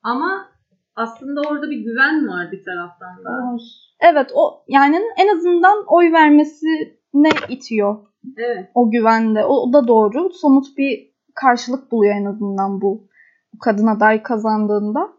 Ama 0.04 0.46
aslında 0.96 1.42
orada 1.50 1.70
bir 1.70 1.78
güven 1.78 2.28
var 2.28 2.52
bir 2.52 2.64
taraftan 2.64 3.26
da. 3.26 3.52
Hoş. 3.52 3.62
Evet 4.00 4.32
o 4.36 4.64
yani 4.68 5.02
en 5.18 5.38
azından 5.38 5.84
oy 5.88 6.12
vermesine 6.12 7.30
itiyor 7.50 7.98
Evet. 8.38 8.72
o 8.76 8.92
güvende. 8.92 9.46
O, 9.46 9.54
o 9.54 9.74
da 9.74 9.88
doğru. 9.88 10.30
Somut 10.34 10.78
bir 10.78 11.07
karşılık 11.42 11.92
buluyor 11.92 12.16
en 12.16 12.26
azından 12.26 12.82
bu, 12.82 13.08
bu 13.54 13.60
kadın 13.60 13.88
aday 13.88 14.24
kazandığında. 14.24 15.10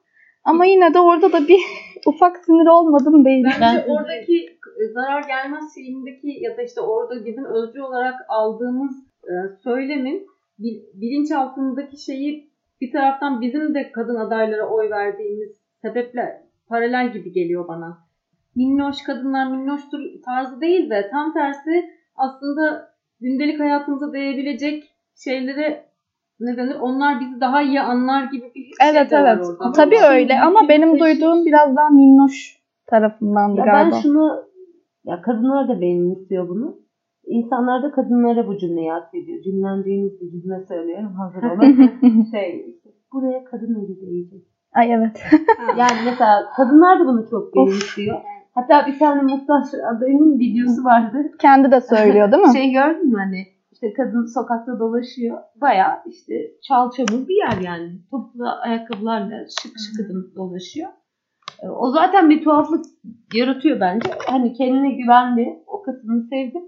Ama 0.44 0.64
yine 0.64 0.94
de 0.94 1.00
orada 1.00 1.32
da 1.32 1.48
bir 1.48 1.60
ufak 2.06 2.36
sinir 2.44 2.66
olmadım 2.66 3.24
değil. 3.24 3.44
Bence 3.44 3.60
Ben- 3.60 3.92
oradaki 3.94 4.46
e, 4.80 4.92
zarar 4.94 5.22
gelmez 5.22 5.74
şeyindeki 5.74 6.28
ya 6.40 6.56
da 6.56 6.62
işte 6.62 6.80
orada 6.80 7.24
bizim 7.26 7.44
özcü 7.44 7.80
olarak 7.82 8.14
aldığımız 8.28 8.96
e, 9.24 9.34
söylemin 9.64 10.26
bil- 10.58 10.82
bilinçaltındaki 10.94 12.04
şeyi 12.04 12.50
bir 12.80 12.92
taraftan 12.92 13.40
bizim 13.40 13.74
de 13.74 13.92
kadın 13.92 14.14
adaylara 14.16 14.68
oy 14.68 14.90
verdiğimiz 14.90 15.56
sebeple 15.82 16.42
paralel 16.68 17.12
gibi 17.12 17.32
geliyor 17.32 17.68
bana. 17.68 17.98
Minnoş 18.56 19.02
kadınlar 19.02 19.50
minnoştur 19.50 19.98
tarzı 20.24 20.60
değil 20.60 20.90
de 20.90 21.08
tam 21.10 21.32
tersi 21.32 21.90
aslında 22.16 22.94
gündelik 23.20 23.60
hayatımıza 23.60 24.12
değebilecek 24.12 24.84
şeyleri 25.16 25.87
ne 26.40 26.56
denir? 26.56 26.76
Onlar 26.80 27.20
bizi 27.20 27.40
daha 27.40 27.62
iyi 27.62 27.80
anlar 27.80 28.24
gibi 28.24 28.52
bir 28.54 28.62
şey 28.62 28.90
Evet 28.90 29.10
de 29.10 29.22
var 29.22 29.36
evet. 29.36 29.46
orada. 29.46 29.72
Tabii 29.72 29.98
Ama 29.98 30.08
öyle 30.14 30.40
ama 30.40 30.68
benim 30.68 30.98
taşı- 30.98 31.00
duyduğum 31.20 31.46
biraz 31.46 31.76
daha 31.76 31.88
minnoş 31.90 32.58
tarafındandı 32.86 33.58
Ya 33.58 33.64
galiba. 33.64 33.94
ben 33.96 34.00
şunu 34.00 34.44
ya 35.04 35.22
kadınlar 35.22 35.68
da 35.68 35.80
benimsiyor 35.80 36.48
bunu. 36.48 36.76
İnsanlar 37.26 37.82
da 37.82 37.90
kadınlara 37.90 38.46
bu 38.46 38.58
cümleyi 38.58 38.92
atfediyor. 38.92 39.42
Cümlendiğimiz 39.42 40.12
bir 40.20 40.30
cümle 40.42 40.64
söylüyorum 40.68 41.12
hazır 41.14 41.42
olun. 41.42 41.90
şey 42.30 42.80
buraya 43.12 43.44
kadın 43.44 43.74
eli 43.74 44.00
değecek. 44.00 44.46
Ay 44.74 44.92
evet. 44.92 45.22
Yani 45.78 45.92
mesela 46.04 46.44
kadınlar 46.56 47.00
da 47.00 47.06
bunu 47.06 47.26
çok 47.30 47.54
benimsiyor. 47.54 48.16
Hatta 48.54 48.86
bir 48.86 48.98
tane 48.98 49.22
muhtaç 49.22 49.66
adayının 49.96 50.38
videosu 50.38 50.84
vardı. 50.84 51.18
Kendi 51.40 51.70
de 51.70 51.80
söylüyor 51.80 52.32
değil 52.32 52.42
mi? 52.42 52.52
Şey 52.52 52.72
gördün 52.72 53.08
mü 53.08 53.16
hani 53.18 53.46
işte 53.78 53.92
kadın 53.92 54.24
sokakta 54.34 54.78
dolaşıyor. 54.78 55.38
Baya 55.60 56.02
işte 56.06 56.34
çal 56.68 56.90
çamur 56.90 57.28
bir 57.28 57.36
yer 57.36 57.62
yani. 57.62 58.00
Toplu 58.10 58.44
ayakkabılarla 58.62 59.46
şık 59.62 59.72
şıkıdım 59.78 60.32
dolaşıyor. 60.36 60.88
E, 61.62 61.68
O 61.68 61.90
zaten 61.90 62.30
bir 62.30 62.44
tuhaflık 62.44 62.84
yaratıyor 63.34 63.80
bence. 63.80 64.10
Hani 64.26 64.52
kendine 64.52 64.90
güvendi. 64.94 65.62
O 65.66 65.82
kısmını 65.82 66.22
sevdim. 66.22 66.62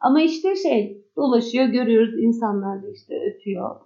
Ama 0.00 0.20
işte 0.22 0.56
şey 0.56 1.04
dolaşıyor 1.16 1.64
görüyoruz 1.66 2.14
insanlar 2.22 2.82
da 2.82 2.86
işte 2.88 3.14
öpüyor 3.30 3.76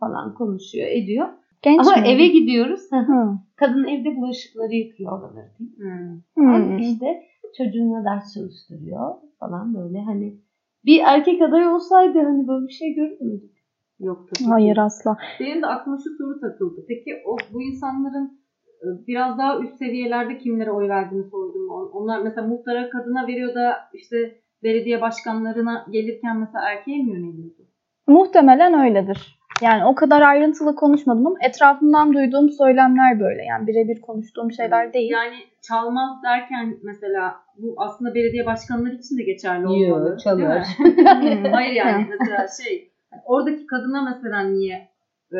falan 0.00 0.34
konuşuyor 0.34 0.86
ediyor. 0.88 1.28
Genç 1.62 1.80
Ama 1.80 1.96
mi? 1.96 2.08
eve 2.08 2.26
gidiyoruz. 2.28 2.80
Hı. 2.92 3.38
Kadın 3.56 3.84
evde 3.84 4.16
bulaşıkları 4.16 4.72
yıkıyor 4.72 5.12
oraları. 5.12 5.50
Hmm. 5.76 6.20
Hmm. 6.36 6.78
İşte 6.78 7.22
çocuğuna 7.58 8.04
ders 8.04 8.34
çalıştırıyor 8.34 9.14
falan 9.40 9.74
böyle 9.74 10.00
hani 10.02 10.40
bir 10.86 11.00
erkek 11.06 11.42
aday 11.42 11.68
olsaydı 11.68 12.18
hani 12.18 12.48
böyle 12.48 12.66
bir 12.66 12.72
şey 12.72 12.94
görür 12.94 13.20
müydük? 13.20 13.58
Yok 14.00 14.18
tabii 14.28 14.44
ki. 14.44 14.50
Hayır 14.50 14.76
asla. 14.76 15.16
Benim 15.40 15.62
de 15.62 15.66
aklıma 15.66 15.98
şu 16.04 16.10
soru 16.18 16.40
takıldı. 16.40 16.84
Peki 16.88 17.10
o 17.26 17.36
bu 17.52 17.62
insanların 17.62 18.40
e, 18.82 18.86
biraz 19.06 19.38
daha 19.38 19.60
üst 19.60 19.76
seviyelerde 19.78 20.38
kimlere 20.38 20.70
oy 20.72 20.88
verdiğini 20.88 21.24
sordum. 21.24 21.70
On- 21.70 21.90
Onlar 21.92 22.22
mesela 22.22 22.46
muhtara 22.46 22.90
kadına 22.90 23.26
veriyor 23.26 23.54
da 23.54 23.76
işte 23.94 24.16
belediye 24.62 25.00
başkanlarına 25.00 25.86
gelirken 25.90 26.36
mesela 26.36 26.64
erkeğe 26.70 27.02
mi 27.02 27.10
yöneliyordu? 27.12 27.62
Muhtemelen 28.06 28.74
öyledir. 28.74 29.37
Yani 29.62 29.84
o 29.84 29.94
kadar 29.94 30.22
ayrıntılı 30.22 30.74
konuşmadım 30.74 31.26
ama 31.26 31.36
etrafımdan 31.40 32.14
duyduğum 32.14 32.50
söylemler 32.50 33.20
böyle. 33.20 33.44
Yani 33.44 33.66
birebir 33.66 34.00
konuştuğum 34.00 34.52
şeyler 34.52 34.92
değil. 34.92 35.10
Yani 35.10 35.36
çalmaz 35.68 36.22
derken 36.24 36.76
mesela 36.82 37.36
bu 37.56 37.74
aslında 37.76 38.14
belediye 38.14 38.46
başkanları 38.46 38.94
için 38.94 39.18
de 39.18 39.22
geçerli 39.22 39.66
olmalı. 39.66 40.16
çalar. 40.24 40.58
mi? 40.58 40.64
Hmm. 41.08 41.52
Hayır 41.52 41.72
yani 41.72 42.06
mesela 42.20 42.46
şey 42.62 42.90
oradaki 43.24 43.66
kadına 43.66 44.02
mesela 44.02 44.40
niye 44.40 44.88
e, 45.32 45.38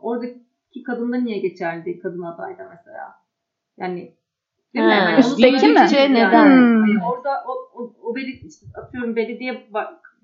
oradaki 0.00 0.82
kadında 0.86 1.16
niye 1.16 1.38
geçerli 1.38 1.98
kadın 1.98 2.22
adayda 2.22 2.68
mesela? 2.70 3.14
Yani 3.78 4.12
Değil 4.74 4.86
mi? 4.86 4.92
Ha, 4.92 5.00
Hani 5.00 5.12
onu 5.14 5.20
üstteki 5.20 5.60
söyleyeceğiz 5.60 6.10
mi? 6.10 6.18
yani. 6.18 6.28
Neden? 6.28 6.46
Hmm. 6.46 6.80
Hani 6.80 7.04
orada 7.04 7.30
o, 7.48 7.82
o, 7.82 7.92
o 8.02 8.16
belediye, 8.16 8.48
işte 8.48 8.66
atıyorum 8.74 9.16
belediye 9.16 9.66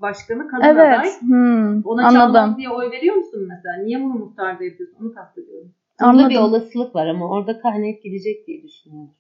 başkanı 0.02 0.48
kadın 0.48 0.62
Evet. 0.64 0.98
aday. 0.98 1.10
Hmm, 1.20 1.82
Ona 1.84 2.02
çalmaz 2.10 2.36
anladım. 2.36 2.56
diye 2.58 2.68
oy 2.70 2.90
veriyor 2.90 3.14
musun 3.16 3.40
mesela? 3.48 3.84
Niye 3.84 4.00
bunu 4.02 4.14
muhtarda 4.14 4.64
yapıyorsun? 4.64 4.96
Onu 5.04 5.14
kastediyorum. 5.14 5.72
Burada 6.00 6.28
bir 6.28 6.36
Anladım. 6.36 6.44
olasılık 6.52 6.94
var 6.94 7.06
ama 7.06 7.28
orada 7.28 7.60
kaynak 7.60 8.02
gidecek 8.02 8.46
diye 8.46 8.62
düşünüyorum. 8.62 9.10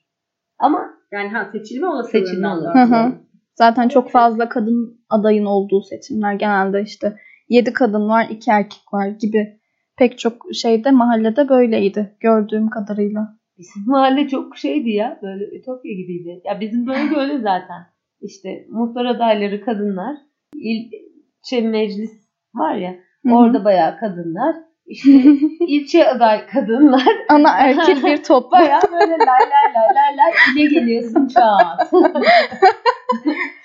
Ama 0.58 0.90
Yani 1.12 1.28
ha 1.28 1.48
seçilme 1.52 1.86
olasılığından 1.86 2.24
Seçilme 2.26 2.48
olasılığı. 2.48 3.12
Zaten 3.54 3.88
çok 3.88 4.10
fazla 4.10 4.48
kadın 4.48 5.00
adayın 5.10 5.44
olduğu 5.44 5.82
seçimler 5.82 6.34
genelde 6.34 6.82
işte 6.82 7.16
7 7.48 7.72
kadın 7.72 8.08
var 8.08 8.26
2 8.30 8.50
erkek 8.50 8.82
var 8.92 9.06
gibi 9.08 9.58
pek 9.98 10.18
çok 10.18 10.46
şeyde 10.54 10.90
mahallede 10.90 11.48
böyleydi 11.48 12.16
gördüğüm 12.20 12.68
kadarıyla. 12.70 13.28
bizim 13.58 13.82
mahalle 13.86 14.28
çok 14.28 14.56
şeydi 14.56 14.90
ya. 14.90 15.18
Böyle 15.22 15.44
ütopya 15.58 15.92
gibiydi. 15.92 16.40
Ya 16.44 16.60
bizim 16.60 16.86
böyle 16.86 17.16
öyle 17.20 17.38
zaten. 17.38 17.86
İşte 18.20 18.66
muhtar 18.70 19.04
adayları 19.04 19.64
kadınlar. 19.64 20.16
İlçe 20.54 21.60
meclis 21.60 22.10
var 22.54 22.74
ya. 22.74 22.94
Hı 23.26 23.28
hı. 23.28 23.34
Orada 23.34 23.64
bayağı 23.64 23.98
kadınlar. 23.98 24.56
İşte 24.86 25.10
ilçe 25.66 26.08
aday 26.08 26.46
kadınlar. 26.46 27.08
Ana 27.28 27.50
erkek 27.58 28.04
bir 28.04 28.22
toplu. 28.22 28.50
Bayağı 28.50 28.82
böyle 28.92 29.12
lay 29.12 29.18
lay 29.26 29.74
lay 29.74 29.94
lay 29.94 30.16
lay 30.16 30.32
ile 30.56 30.80
geliyorsun 30.80 31.26
çat. 31.26 31.92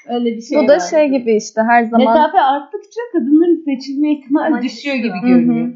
Öyle 0.10 0.26
bir 0.26 0.41
şey 0.41 0.58
Bu 0.63 0.67
da 0.67 0.73
var. 0.73 0.80
şey 0.80 1.10
gibi 1.10 1.36
işte 1.36 1.62
her 1.69 1.84
zaman 1.84 2.08
Mesafe 2.08 2.39
arttıkça 2.39 3.02
kadınların 3.13 3.63
seçilme 3.65 4.12
ihtimali 4.13 4.62
düşüyor 4.63 4.95
gibi 4.95 5.32
Hı 5.32 5.36
hı. 5.52 5.73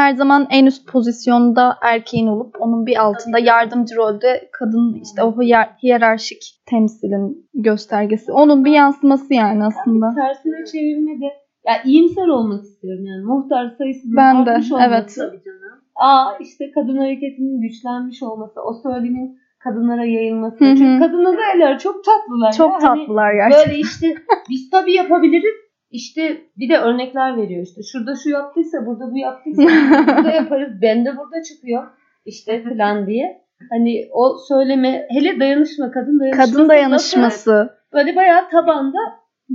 Her 0.00 0.14
zaman 0.14 0.46
en 0.50 0.66
üst 0.66 0.88
pozisyonda 0.88 1.76
erkeğin 1.82 2.26
olup 2.26 2.54
onun 2.60 2.86
bir 2.86 2.96
altında 3.04 3.38
yardımcı 3.38 3.96
rolde 3.96 4.48
kadın 4.52 5.00
işte 5.04 5.22
o 5.22 5.42
hiyer- 5.42 5.70
hiyerarşik 5.82 6.42
temsilin 6.70 7.48
göstergesi. 7.54 8.32
Onun 8.32 8.64
bir 8.64 8.72
yansıması 8.72 9.34
yani 9.34 9.64
aslında. 9.64 10.06
Tersine 10.14 10.64
çevirmede 10.72 11.24
ya 11.66 11.82
iyimser 11.84 12.28
olmak 12.28 12.64
istiyorum 12.64 13.04
yani 13.06 13.24
muhtar 13.24 13.74
sayısının 13.78 14.16
Ben 14.16 14.46
de, 14.46 14.50
artmış 14.50 14.72
olması. 14.72 14.88
evet. 14.90 15.14
Tabii 15.18 15.42
canım. 15.44 15.60
Aa 15.94 16.32
işte 16.40 16.64
kadın 16.74 16.96
hareketinin 16.98 17.60
güçlenmiş 17.60 18.22
olması, 18.22 18.60
o 18.62 18.72
söylemin 18.82 19.38
kadınlara 19.64 20.04
yayılması. 20.04 20.64
Hı 20.64 20.70
hı. 20.70 20.76
Çünkü 20.76 20.98
kadın 21.04 21.24
adaylar 21.24 21.78
çok 21.78 22.04
tatlılar. 22.04 22.52
Çok 22.52 22.82
ya. 22.82 22.88
Hani 22.88 23.00
tatlılar 23.00 23.34
gerçekten. 23.34 23.68
Böyle 23.68 23.80
işte 23.80 24.14
biz 24.50 24.70
tabii 24.70 24.92
yapabiliriz. 24.92 25.54
İşte 25.90 26.40
bir 26.56 26.68
de 26.68 26.78
örnekler 26.78 27.36
veriyor 27.36 27.62
işte. 27.62 27.80
Şurada 27.92 28.14
şu 28.22 28.30
yaptıysa, 28.30 28.86
burada 28.86 29.12
bu 29.12 29.18
yaptıysa 29.18 29.62
burada 30.16 30.30
yaparız. 30.30 30.72
Ben 30.82 31.04
de 31.04 31.16
burada 31.16 31.42
çıkıyor. 31.42 31.86
İşte 32.26 32.62
falan 32.68 33.06
diye. 33.06 33.40
Hani 33.70 34.08
o 34.12 34.36
söyleme 34.48 35.06
hele 35.10 35.40
dayanışma 35.40 35.90
kadın 35.90 36.20
dayanışması. 36.20 36.52
Kadın 36.52 36.68
dayanışması. 36.68 37.70
Böyle 37.92 38.16
bayağı 38.16 38.50
tabanda 38.50 38.98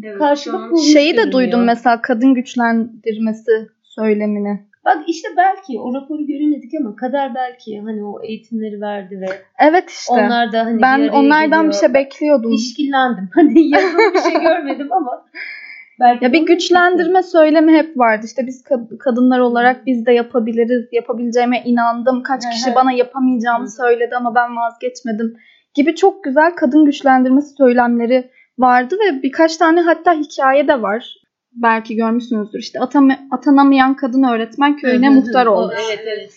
Evet, 0.04 0.18
Karşılık 0.18 0.72
bulmuş 0.72 0.94
Şeyi 0.94 1.12
de 1.12 1.16
görünüyor. 1.16 1.32
duydum 1.32 1.64
mesela 1.64 2.02
kadın 2.02 2.34
güçlendirmesi 2.34 3.52
söylemini. 3.84 4.60
Bak 4.86 4.98
işte 5.08 5.28
belki 5.38 5.80
o 5.80 5.94
raporu 5.94 6.28
göremedik 6.28 6.72
ama 6.82 6.96
kader 6.96 7.36
belki 7.36 7.80
hani 7.82 8.04
o 8.06 8.24
eğitimleri 8.24 8.82
verdi 8.82 9.22
ve 9.22 9.26
Evet 9.60 9.90
işte. 9.90 10.14
onlar 10.14 10.52
da 10.52 10.66
hani 10.66 10.82
ben 10.82 11.04
bir 11.04 11.10
onlardan 11.10 11.68
bir 11.68 11.74
geliyor. 11.74 11.74
şey 11.82 11.94
bekliyordum. 11.94 12.52
İşkillendim. 12.52 13.30
Hani 13.36 13.70
yazılı 13.70 14.14
bir 14.14 14.32
şey 14.32 14.42
görmedim 14.42 14.92
ama 14.94 15.26
belki 16.00 16.26
Ya 16.26 16.34
bir 16.34 16.46
güçlendirme 16.46 17.24
söylemi 17.24 17.74
hep 17.78 17.98
vardı. 17.98 18.26
İşte 18.26 18.48
biz 18.48 18.64
kad- 18.64 18.98
kadınlar 18.98 19.40
olarak 19.40 19.86
biz 19.86 20.06
de 20.06 20.12
yapabiliriz, 20.12 20.86
yapabileceğime 20.92 21.64
inandım. 21.66 22.24
Kaç 22.24 22.44
kişi 22.52 22.76
bana 22.76 22.92
yapamayacağımı 22.92 23.70
söyledi 23.72 24.16
ama 24.16 24.36
ben 24.36 24.56
vazgeçmedim. 24.56 25.34
Gibi 25.74 25.96
çok 25.96 26.24
güzel 26.24 26.56
kadın 26.56 26.86
güçlendirmesi 26.86 27.56
söylemleri 27.56 28.32
vardı 28.58 28.96
ve 28.96 29.24
birkaç 29.24 29.58
tane 29.58 29.82
hatta 29.82 30.14
hikaye 30.14 30.68
de 30.68 30.82
var. 30.82 31.16
Belki 31.54 31.96
görmüşsünüzdür. 31.96 32.60
İşte 32.60 32.80
atama- 32.80 33.20
atanamayan 33.32 33.96
kadın 33.96 34.24
öğretmen 34.24 34.78
köyüne 34.78 35.10
muhtar 35.10 35.46
olmuş. 35.46 35.76
Evet 35.88 36.04
evet. 36.06 36.34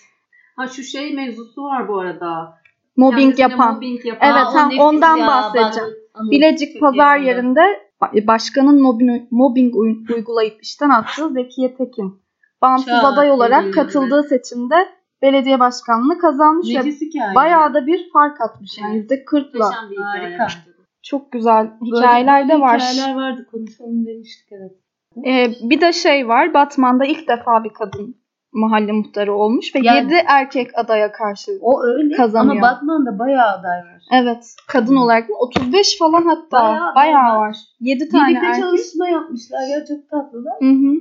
Ha 0.57 0.66
şu 0.68 0.83
şey 0.83 1.14
mevzusu 1.14 1.62
var 1.62 1.88
bu 1.88 2.01
arada. 2.01 2.59
Mobbing 2.97 3.21
Kendisine 3.37 3.42
yapan. 3.51 3.75
Mobbing 3.75 4.07
yapan. 4.07 4.29
Evet, 4.29 4.47
ha, 4.47 4.68
ondan 4.85 5.16
ya, 5.16 5.27
bahsedeceğim. 5.27 5.88
ben 5.90 6.08
onu 6.21 6.31
Bilecik 6.31 6.81
pazar 6.81 7.17
yerinde 7.19 7.61
ba- 8.03 8.27
başkanın 8.27 8.83
mobbing, 8.83 9.23
mobbing 9.31 9.77
uy- 9.77 10.05
uygulayıp 10.15 10.63
işten 10.63 10.91
attığı 10.91 11.29
Zekiye 11.29 11.77
Tekin. 11.77 12.23
Bağımsız 12.63 13.05
aday 13.05 13.31
olarak 13.31 13.65
iyi. 13.65 13.71
katıldığı 13.71 14.23
seçimde 14.23 14.75
belediye 15.23 15.61
başkanlığını 15.61 16.19
kazanmış 16.19 16.69
ve 16.77 17.35
bayağı 17.35 17.75
da 17.75 17.87
bir 17.87 18.11
fark 18.13 18.41
atmış 18.41 18.79
yani 18.79 18.97
yüzde 18.97 19.25
kırkla. 19.25 19.71
Harika. 19.97 20.47
de. 20.47 20.73
Çok 21.03 21.33
güzel 21.33 21.71
Böyle- 21.81 21.97
hikayeler 21.97 22.45
de 22.45 22.53
böyle 22.53 22.63
var. 22.63 22.81
Hikayeler 22.81 23.15
vardı 23.15 23.47
konuşalım 23.51 24.07
demiştik 24.07 24.49
evet. 24.53 24.73
Ee, 25.27 25.69
bir 25.71 25.81
de 25.81 25.93
şey 25.93 26.29
var 26.29 26.55
Batman'da 26.55 27.05
ilk 27.05 27.29
defa 27.29 27.65
bir 27.65 27.71
kadın 27.73 28.17
mahalle 28.53 28.93
muhtarı 28.93 29.35
olmuş 29.35 29.75
ve 29.75 29.79
Yani- 29.83 29.97
7 29.99 30.15
erkek 30.27 30.71
adaya 30.79 31.13
karşı. 31.13 31.53
O 31.61 31.83
öyle 31.85 32.15
Kazanıyor. 32.15 32.57
ama 32.57 32.63
Batman'da 32.73 33.19
bayağı 33.19 33.49
aday 33.59 33.79
var. 33.79 33.98
Evet 34.12 34.55
kadın 34.68 34.97
olarak 34.97 35.31
35 35.40 35.99
falan 35.99 36.23
hatta 36.23 36.62
Bayağı 36.62 36.94
bayağı, 36.94 37.38
var. 37.40 37.49
var. 37.49 37.57
7 37.81 38.09
tane 38.09 38.29
Birlikte 38.29 38.47
erkek. 38.47 38.62
çalışma 38.62 39.09
yapmışlar 39.09 39.68
ya 39.73 39.85
çok 39.87 40.11
tatlılar. 40.11 40.55
Hı 40.61 40.71
hı. 40.71 40.94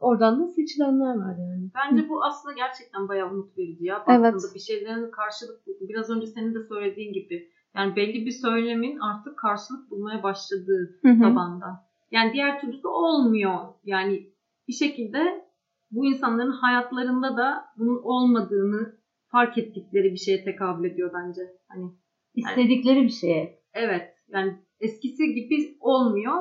Oradan 0.00 0.40
da 0.42 0.46
seçilenler 0.48 1.14
var 1.16 1.36
yani. 1.38 1.70
Bence 1.74 2.08
bu 2.08 2.24
aslında 2.24 2.54
gerçekten 2.54 3.08
bayağı 3.08 3.30
umut 3.30 3.58
verici 3.58 3.84
ya. 3.84 4.04
Evet. 4.08 4.34
Baktığında 4.34 4.54
bir 4.54 4.60
şeylerin 4.60 5.10
karşılık. 5.10 5.60
Biraz 5.88 6.10
önce 6.10 6.26
senin 6.26 6.54
de 6.54 6.58
söylediğin 6.68 7.12
gibi. 7.12 7.48
Yani 7.76 7.96
belli 7.96 8.26
bir 8.26 8.30
söylemin 8.30 8.98
artık 8.98 9.38
karşılık 9.38 9.90
bulmaya 9.90 10.22
başladığı 10.22 10.98
Hı 11.02 11.08
hı. 11.08 11.18
tabanda. 11.22 11.66
Yani 12.10 12.32
diğer 12.32 12.60
türlüsü 12.60 12.88
olmuyor. 12.88 13.58
Yani 13.84 14.26
bir 14.68 14.72
şekilde 14.72 15.48
bu 15.90 16.06
insanların 16.06 16.50
hayatlarında 16.52 17.36
da 17.36 17.64
bunun 17.78 18.00
olmadığını 18.02 18.98
fark 19.30 19.58
ettikleri 19.58 20.12
bir 20.12 20.16
şeye 20.18 20.44
tekabül 20.44 20.90
ediyor 20.90 21.10
bence. 21.14 21.40
Hani 21.68 21.90
İstedikleri 22.38 23.02
bir 23.02 23.10
şeye. 23.10 23.58
evet 23.74 24.14
yani 24.28 24.52
eskisi 24.80 25.34
gibi 25.34 25.76
olmuyor. 25.80 26.34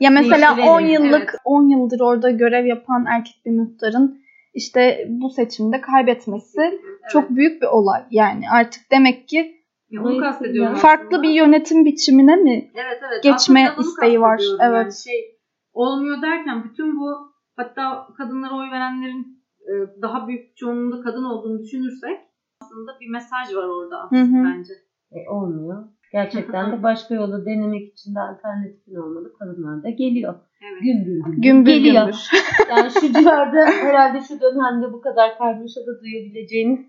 Ya 0.00 0.10
mesela 0.10 0.56
Değiştirelim, 0.56 0.72
10 0.72 0.80
yıllık 0.80 1.30
evet. 1.30 1.40
10 1.44 1.68
yıldır 1.68 2.00
orada 2.00 2.30
görev 2.30 2.66
yapan 2.66 3.04
erkek 3.08 3.42
bir 3.46 3.50
muhtarın 3.50 4.20
işte 4.54 5.06
bu 5.08 5.30
seçimde 5.30 5.80
kaybetmesi 5.80 6.60
Evet. 6.60 7.10
çok 7.12 7.30
büyük 7.30 7.62
bir 7.62 7.66
olay. 7.66 8.02
Yani 8.10 8.44
artık 8.52 8.90
demek 8.90 9.28
ki 9.28 9.56
Ya 9.90 10.02
onu 10.02 10.20
kastediyorum. 10.20 10.74
farklı 10.74 11.06
aslında. 11.06 11.22
bir 11.22 11.30
yönetim 11.30 11.84
biçimine 11.84 12.36
mi? 12.36 12.70
Evet 12.74 13.00
evet. 13.08 13.22
geçme 13.22 13.68
Aslında 13.68 13.88
isteği 13.88 14.20
var, 14.20 14.36
kastediyorum. 14.36 14.64
Yani 14.64 14.82
evet. 14.82 14.94
şey 15.04 15.38
olmuyor 15.72 16.22
derken 16.22 16.64
bütün 16.64 17.00
bu 17.00 17.32
hatta 17.56 18.06
kadınlara 18.16 18.54
oy 18.54 18.70
verenlerin 18.70 19.42
e, 19.60 19.72
daha 20.02 20.28
büyük 20.28 20.56
çoğunluğunda 20.56 21.02
kadın 21.02 21.24
olduğunu 21.24 21.62
düşünürsek 21.62 22.18
aslında 22.62 23.00
bir 23.00 23.08
mesaj 23.10 23.56
var 23.56 23.68
orada 23.68 23.96
Hı 24.10 24.22
hı. 24.22 24.44
bence. 24.44 24.72
E, 25.12 25.30
olmuyor. 25.30 25.84
Gerçekten 26.12 26.72
de 26.72 26.82
başka 26.82 27.14
yolu 27.14 27.46
denemek 27.46 27.92
için 27.92 28.14
de 28.14 28.20
alternatifin 28.20 28.94
olmalı. 28.94 29.32
Kadınlar 29.38 29.82
da 29.82 29.90
geliyor. 29.90 30.34
Evet. 30.62 30.82
Gümbür 30.82 31.24
gümbür. 31.24 31.42
Gümbür 31.42 31.72
geliyor. 31.72 32.04
gümbür. 32.04 32.30
Yani 32.70 32.90
şu 32.90 33.12
civarda 33.12 33.66
herhalde 33.66 34.20
şu 34.20 34.40
dönemde 34.40 34.92
bu 34.92 35.00
kadar 35.00 35.38
karmaşada 35.38 36.00
duyabileceğiniz 36.02 36.80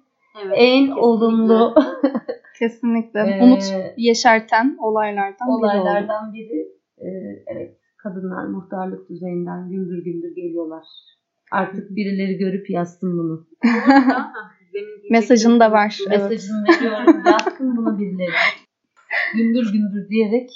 evet. 0.44 0.54
en 0.58 0.80
kesinlikle. 0.80 1.02
olumlu 1.02 1.76
Kesinlikle. 2.60 3.20
Ee, 3.20 3.44
Umut 3.44 3.64
yeşerten 3.98 4.78
olaylardan 4.80 5.48
biri 5.48 5.56
olaylardan 5.56 6.34
biri. 6.34 6.68
E, 6.98 7.08
evet 7.48 7.78
kadınlar 8.04 8.46
muhtarlık 8.46 9.10
düzeyinden 9.10 9.70
gümbür 9.70 10.04
gümbür 10.04 10.36
geliyorlar. 10.36 10.86
Artık 11.52 11.90
birileri 11.96 12.38
görüp 12.38 12.70
yazsın 12.70 13.18
bunu. 13.18 13.48
Mesajını 15.12 15.60
da 15.60 15.72
var. 15.72 15.98
Evet. 16.10 16.30
Mesajını 16.32 16.64
veriyorum. 16.68 17.24
Yazsın 17.26 17.78
bunu 17.78 18.00
birileri. 18.00 18.32
Gümbür 19.36 19.72
gümbür 19.74 20.10
diyerek 20.10 20.50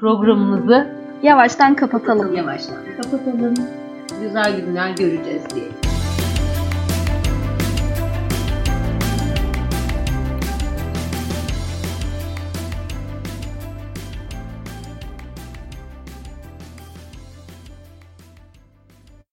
programımızı 0.00 1.04
Yavaştan 1.22 1.74
kapatalım. 1.76 2.34
yavaştan 2.36 2.76
kapatalım. 3.02 3.54
Güzel 4.22 4.60
günler 4.60 4.90
göreceğiz 4.90 5.42
diye. 5.54 5.83